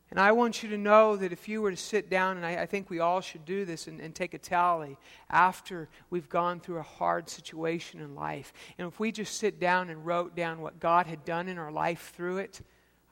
And 0.09 0.17
I 0.17 0.31
want 0.31 0.63
you 0.63 0.69
to 0.69 0.77
know 0.77 1.17
that 1.17 1.33
if 1.33 1.49
you 1.49 1.61
were 1.61 1.71
to 1.71 1.75
sit 1.75 2.09
down, 2.09 2.37
and 2.37 2.45
I, 2.45 2.61
I 2.61 2.65
think 2.65 2.89
we 2.89 3.01
all 3.01 3.19
should 3.19 3.43
do 3.43 3.65
this 3.65 3.87
and, 3.87 3.99
and, 3.99 4.15
take 4.15 4.33
a 4.33 4.37
tally 4.37 4.95
after 5.29 5.89
we've 6.09 6.29
gone 6.29 6.61
through 6.61 6.77
a 6.77 6.83
hard 6.83 7.29
situation 7.29 7.99
in 7.99 8.15
life, 8.15 8.53
and 8.77 8.87
if 8.87 9.01
we 9.01 9.11
just 9.11 9.37
sit 9.37 9.59
down 9.59 9.89
and 9.89 10.05
wrote 10.05 10.33
down 10.33 10.61
what 10.61 10.79
God 10.79 11.07
had 11.07 11.25
done 11.25 11.49
in 11.49 11.57
our 11.57 11.73
life 11.73 12.13
through 12.15 12.37
it, 12.37 12.61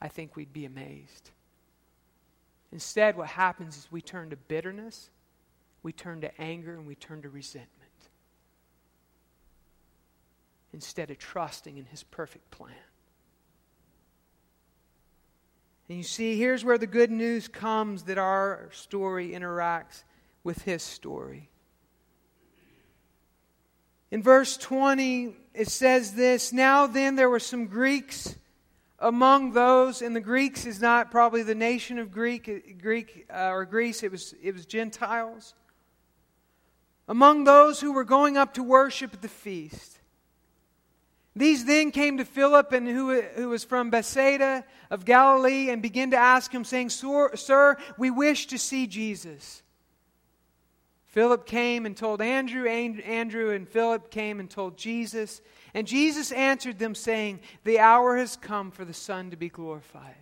I 0.00 0.08
think 0.08 0.36
we'd 0.36 0.54
be 0.54 0.64
amazed. 0.64 1.32
Instead, 2.72 3.14
what 3.14 3.28
happens 3.28 3.76
is 3.76 3.92
we 3.92 4.00
turn 4.00 4.30
to 4.30 4.36
bitterness, 4.36 5.10
we 5.82 5.92
turn 5.92 6.22
to 6.22 6.40
anger, 6.40 6.72
and 6.72 6.86
we 6.86 6.94
turn 6.94 7.20
to 7.20 7.28
resentment 7.28 7.77
instead 10.72 11.10
of 11.10 11.18
trusting 11.18 11.78
in 11.78 11.86
His 11.86 12.02
perfect 12.02 12.50
plan. 12.50 12.74
And 15.88 15.96
you 15.96 16.04
see, 16.04 16.36
here's 16.36 16.64
where 16.64 16.78
the 16.78 16.86
good 16.86 17.10
news 17.10 17.48
comes 17.48 18.04
that 18.04 18.18
our 18.18 18.68
story 18.72 19.30
interacts 19.30 20.04
with 20.44 20.62
His 20.62 20.82
story. 20.82 21.48
In 24.10 24.22
verse 24.22 24.56
20, 24.56 25.34
it 25.54 25.68
says 25.68 26.12
this 26.12 26.52
Now 26.52 26.86
then, 26.86 27.16
there 27.16 27.30
were 27.30 27.40
some 27.40 27.66
Greeks 27.66 28.36
among 28.98 29.52
those, 29.52 30.02
and 30.02 30.14
the 30.14 30.20
Greeks 30.20 30.66
is 30.66 30.80
not 30.80 31.10
probably 31.10 31.42
the 31.42 31.54
nation 31.54 31.98
of 31.98 32.10
Greek, 32.10 32.80
Greek 32.82 33.26
uh, 33.32 33.50
or 33.50 33.64
Greece, 33.64 34.02
it 34.02 34.10
was, 34.10 34.34
it 34.42 34.54
was 34.54 34.66
Gentiles. 34.66 35.54
Among 37.06 37.44
those 37.44 37.80
who 37.80 37.92
were 37.92 38.04
going 38.04 38.36
up 38.36 38.54
to 38.54 38.62
worship 38.62 39.14
at 39.14 39.22
the 39.22 39.28
feast. 39.28 39.97
These 41.38 41.66
then 41.66 41.92
came 41.92 42.16
to 42.16 42.24
Philip, 42.24 42.72
and 42.72 42.88
who, 42.88 43.20
who 43.20 43.50
was 43.50 43.62
from 43.62 43.90
Bethsaida 43.90 44.64
of 44.90 45.04
Galilee, 45.04 45.70
and 45.70 45.80
began 45.80 46.10
to 46.10 46.16
ask 46.16 46.50
him, 46.50 46.64
saying, 46.64 46.90
Sir, 46.90 47.36
Sir, 47.36 47.76
we 47.96 48.10
wish 48.10 48.48
to 48.48 48.58
see 48.58 48.88
Jesus. 48.88 49.62
Philip 51.06 51.46
came 51.46 51.86
and 51.86 51.96
told 51.96 52.20
Andrew, 52.20 52.66
Andrew 52.66 53.50
and 53.52 53.68
Philip 53.68 54.10
came 54.10 54.40
and 54.40 54.50
told 54.50 54.76
Jesus. 54.76 55.40
And 55.74 55.86
Jesus 55.86 56.32
answered 56.32 56.80
them, 56.80 56.96
saying, 56.96 57.38
The 57.62 57.78
hour 57.78 58.16
has 58.16 58.34
come 58.34 58.72
for 58.72 58.84
the 58.84 58.92
Son 58.92 59.30
to 59.30 59.36
be 59.36 59.48
glorified. 59.48 60.14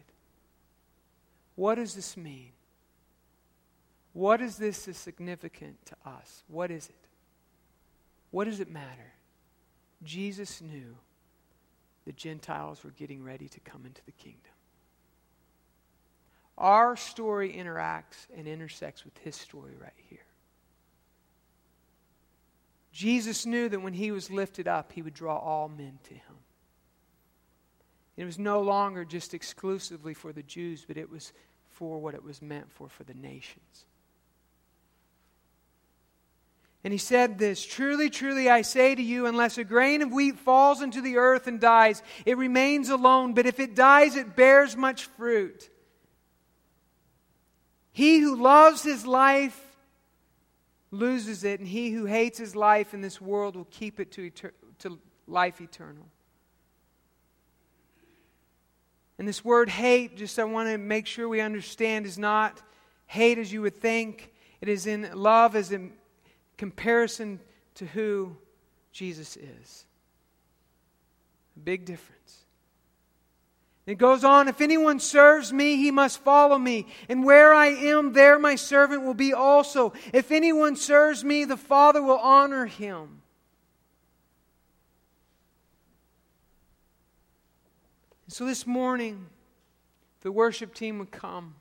What 1.55 1.77
does 1.77 1.95
this 1.95 2.15
mean? 2.19 2.51
What 4.13 4.43
is 4.43 4.59
this 4.59 4.77
significant 4.77 5.79
to 5.87 5.97
us? 6.05 6.45
What 6.47 6.71
is 6.71 6.91
it? 6.91 7.09
What 8.31 8.45
does 8.45 8.61
it 8.61 8.71
matter? 8.71 9.15
Jesus 10.05 10.61
knew 10.61 10.95
the 12.07 12.13
Gentiles 12.13 12.83
were 12.83 12.93
getting 12.93 13.23
ready 13.23 13.49
to 13.49 13.61
come 13.61 13.85
into 13.85 14.01
the 14.07 14.13
kingdom. 14.13 14.41
Our 16.57 16.97
story 16.97 17.53
interacts 17.53 18.27
and 18.35 18.47
intersects 18.47 19.05
with 19.05 19.19
his 19.19 19.37
story 19.37 19.75
right 19.79 19.93
here. 20.09 20.21
Jesus 22.93 23.45
knew 23.45 23.69
that 23.69 23.83
when 23.83 23.93
he 23.93 24.11
was 24.11 24.31
lifted 24.31 24.67
up, 24.67 24.93
he 24.93 25.03
would 25.03 25.13
draw 25.13 25.37
all 25.37 25.69
men 25.69 25.99
to 26.05 26.15
him. 26.15 26.37
It 28.17 28.25
was 28.25 28.39
no 28.39 28.63
longer 28.63 29.05
just 29.05 29.35
exclusively 29.35 30.15
for 30.15 30.33
the 30.33 30.43
Jews, 30.43 30.85
but 30.87 30.97
it 30.97 31.11
was 31.11 31.35
for 31.69 31.99
what 31.99 32.15
it 32.15 32.25
was 32.25 32.41
meant 32.41 32.73
for, 32.73 32.89
for 32.89 33.05
the 33.05 33.13
nations. 33.13 33.85
And 36.87 36.93
he 36.93 36.99
said 36.99 37.37
this 37.37 37.67
Truly, 37.67 38.09
truly, 38.09 38.49
I 38.49 38.63
say 38.63 38.95
to 38.95 39.03
you, 39.03 39.27
unless 39.27 39.59
a 39.59 39.65
grain 39.65 40.03
of 40.03 40.13
wheat 40.13 40.39
falls 40.39 40.83
into 40.83 41.01
the 41.01 41.17
earth 41.17 41.49
and 41.49 41.59
dies, 41.59 42.01
it 42.25 42.39
remains 42.39 42.91
alone, 42.91 43.35
but 43.35 43.45
if 43.45 43.59
it 43.59 43.75
dies, 43.75 44.15
it 44.15 44.37
bears 44.37 44.77
much 44.77 45.07
fruit. 45.07 45.69
He 47.91 48.21
who 48.21 48.37
loves 48.37 48.85
his 48.85 49.05
life 49.05 49.61
loses 50.93 51.43
it, 51.43 51.59
and 51.59 51.69
he 51.69 51.91
who 51.91 52.05
hates 52.05 52.39
his 52.39 52.55
life 52.55 52.95
in 52.95 53.01
this 53.01 53.21
world 53.21 53.57
will 53.57 53.65
keep 53.65 53.99
it 53.99 54.13
to, 54.13 54.31
etern- 54.31 54.53
to 54.79 55.01
life 55.27 55.61
eternal. 55.61 56.07
And 59.19 59.27
this 59.27 59.45
word 59.45 59.71
hate, 59.71 60.17
just 60.17 60.39
I 60.39 60.45
want 60.45 60.69
to 60.69 60.79
make 60.79 61.09
sure 61.09 61.29
we 61.29 61.41
understand, 61.41 62.07
is 62.07 62.17
not 62.17 62.63
hate 63.07 63.39
as 63.39 63.53
you 63.53 63.63
would 63.63 63.75
think. 63.75 64.33
It 64.61 64.69
is 64.69 64.87
in 64.87 65.11
love 65.15 65.57
as 65.57 65.73
in 65.73 65.91
comparison 66.57 67.41
to 67.75 67.87
who 67.87 68.37
Jesus 68.93 69.37
is. 69.37 69.85
A 71.57 71.61
big 71.61 71.85
difference. 71.85 72.45
It 73.87 73.99
goes 73.99 74.25
on, 74.25 74.49
if 74.49 74.61
anyone 74.61 74.99
serves 74.99 75.53
me, 75.53 75.77
he 75.77 75.93
must 75.93 76.19
follow 76.19 76.59
me. 76.59 76.89
And 77.09 77.25
where 77.25 77.55
I 77.55 77.69
am, 77.69 78.13
there 78.13 78.37
my 78.39 78.57
servant 78.57 79.05
will 79.05 79.15
be 79.15 79.33
also. 79.33 79.93
If 80.13 80.33
anyone 80.33 80.75
serves 80.75 81.23
me, 81.23 81.45
the 81.45 81.57
Father 81.57 82.03
will 82.03 82.19
honor 82.19 82.67
him. 82.67 83.23
so 88.29 88.45
this 88.45 88.67
morning, 88.67 89.27
the 90.21 90.31
worship 90.31 90.75
team 90.75 90.99
would 90.99 91.11
come. 91.11 91.55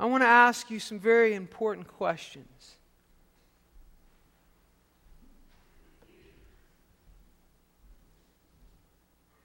I 0.00 0.06
want 0.06 0.22
to 0.22 0.26
ask 0.26 0.70
you 0.70 0.80
some 0.80 0.98
very 0.98 1.34
important 1.34 1.86
questions. 1.86 2.76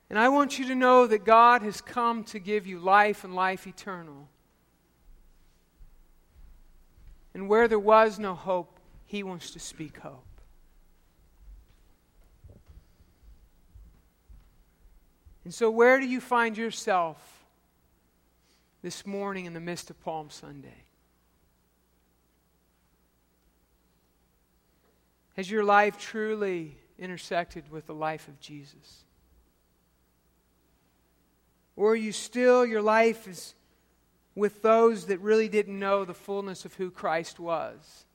And 0.10 0.18
I 0.18 0.30
want 0.30 0.58
you 0.58 0.66
to 0.68 0.76
know 0.76 1.08
that 1.08 1.26
God 1.26 1.62
has 1.62 1.82
come 1.82 2.24
to 2.26 2.40
give 2.40 2.66
you 2.66 2.80
life 2.80 3.26
and 3.26 3.36
life 3.36 3.68
eternal. 3.68 4.30
And 7.34 7.50
where 7.50 7.68
there 7.68 7.78
was 7.78 8.18
no 8.18 8.34
hope, 8.34 8.80
He 9.06 9.24
wants 9.24 9.52
to 9.52 9.60
speak 9.60 9.98
hope. 9.98 10.24
And 15.44 15.54
so, 15.54 15.70
where 15.70 16.00
do 16.00 16.08
you 16.08 16.22
find 16.22 16.58
yourself 16.58 17.35
this 18.86 19.04
morning 19.04 19.48
in 19.48 19.56
the 19.56 19.60
midst 19.60 19.90
of 19.90 20.00
Palm 20.04 20.30
Sunday? 20.30 20.84
Has 25.36 25.50
your 25.50 25.64
life 25.64 25.98
truly 25.98 26.78
intersected 27.00 27.72
with 27.72 27.88
the 27.88 27.96
life 27.96 28.28
of 28.28 28.40
Jesus? 28.40 29.04
Or 31.76 31.94
are 31.94 31.96
you 31.96 32.12
still, 32.12 32.64
your 32.64 32.84
life 32.84 33.28
is 33.28 33.56
with 34.36 34.62
those 34.62 35.08
that 35.08 35.20
really 35.20 35.50
didn't 35.50 35.80
know 35.80 36.06
the 36.06 36.14
fullness 36.14 36.64
of 36.64 36.76
who 36.76 36.92
Christ 36.92 37.40
was. 37.40 38.06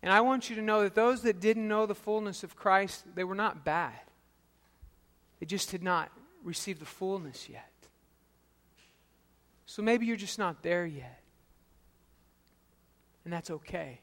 And 0.00 0.12
I 0.12 0.20
want 0.20 0.48
you 0.48 0.54
to 0.54 0.62
know 0.62 0.84
that 0.84 0.94
those 0.94 1.22
that 1.22 1.40
didn't 1.40 1.66
know 1.66 1.86
the 1.86 1.94
fullness 1.96 2.44
of 2.44 2.54
Christ, 2.54 3.04
they 3.16 3.24
were 3.24 3.34
not 3.34 3.64
bad. 3.64 3.98
They 5.40 5.46
just 5.46 5.72
had 5.72 5.82
not 5.82 6.12
received 6.44 6.80
the 6.80 6.86
fullness 6.86 7.48
yet. 7.48 7.72
So 9.66 9.82
maybe 9.82 10.06
you're 10.06 10.16
just 10.16 10.38
not 10.38 10.62
there 10.62 10.86
yet. 10.86 11.20
And 13.24 13.32
that's 13.32 13.50
okay. 13.50 14.00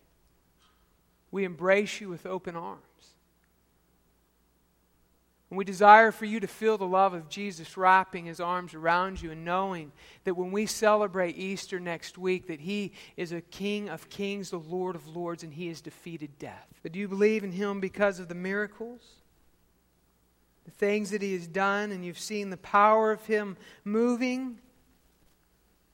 We 1.32 1.46
embrace 1.46 2.02
you 2.02 2.10
with 2.10 2.26
open 2.26 2.56
arms. 2.56 2.84
And 5.50 5.58
we 5.58 5.64
desire 5.64 6.12
for 6.12 6.26
you 6.26 6.40
to 6.40 6.48
feel 6.48 6.78
the 6.78 6.86
love 6.86 7.14
of 7.14 7.30
Jesus 7.30 7.78
wrapping 7.78 8.26
his 8.26 8.40
arms 8.40 8.74
around 8.74 9.22
you 9.22 9.32
and 9.32 9.46
knowing 9.46 9.92
that 10.26 10.34
when 10.34 10.52
we 10.52 10.66
celebrate 10.66 11.38
Easter 11.38 11.80
next 11.80 12.18
week 12.18 12.48
that 12.48 12.60
he 12.60 12.92
is 13.18 13.32
a 13.32 13.42
king 13.42 13.88
of 13.88 14.10
kings, 14.10 14.50
the 14.50 14.58
Lord 14.58 14.96
of 14.96 15.16
lords 15.16 15.44
and 15.44 15.54
he 15.54 15.68
has 15.68 15.80
defeated 15.80 16.38
death. 16.40 16.68
But 16.82 16.92
do 16.92 17.00
you 17.00 17.08
believe 17.08 17.44
in 17.44 17.52
him 17.52 17.80
because 17.80 18.20
of 18.20 18.28
the 18.28 18.36
miracles? 18.36 19.02
The 20.66 20.72
things 20.72 21.12
that 21.12 21.22
he 21.22 21.34
has 21.34 21.48
done 21.48 21.92
and 21.92 22.04
you've 22.04 22.20
seen 22.20 22.50
the 22.50 22.58
power 22.58 23.12
of 23.12 23.26
him 23.28 23.56
moving 23.86 24.58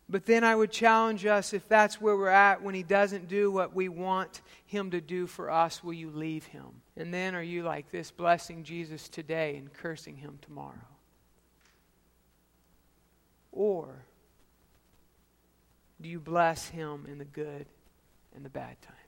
but 0.09 0.25
then 0.25 0.43
I 0.43 0.55
would 0.55 0.71
challenge 0.71 1.25
us 1.27 1.53
if 1.53 1.67
that's 1.67 2.01
where 2.01 2.17
we're 2.17 2.29
at 2.29 2.63
when 2.63 2.73
He 2.73 2.81
doesn't 2.81 3.27
do 3.27 3.51
what 3.51 3.75
we 3.75 3.89
want 3.89 4.41
Him 4.65 4.89
to 4.91 5.01
do 5.01 5.27
for 5.27 5.51
us, 5.51 5.83
will 5.83 5.93
you 5.93 6.09
leave 6.09 6.45
Him? 6.45 6.81
And 6.97 7.13
then 7.13 7.35
are 7.35 7.43
you 7.43 7.61
like 7.61 7.91
this, 7.91 8.09
blessing 8.09 8.63
Jesus 8.63 9.07
today 9.07 9.55
and 9.57 9.71
cursing 9.71 10.17
Him 10.17 10.39
tomorrow? 10.41 10.73
Or 13.51 14.03
do 16.01 16.09
you 16.09 16.19
bless 16.19 16.67
Him 16.67 17.05
in 17.07 17.19
the 17.19 17.25
good 17.25 17.67
and 18.35 18.43
the 18.43 18.49
bad 18.49 18.81
times? 18.81 18.98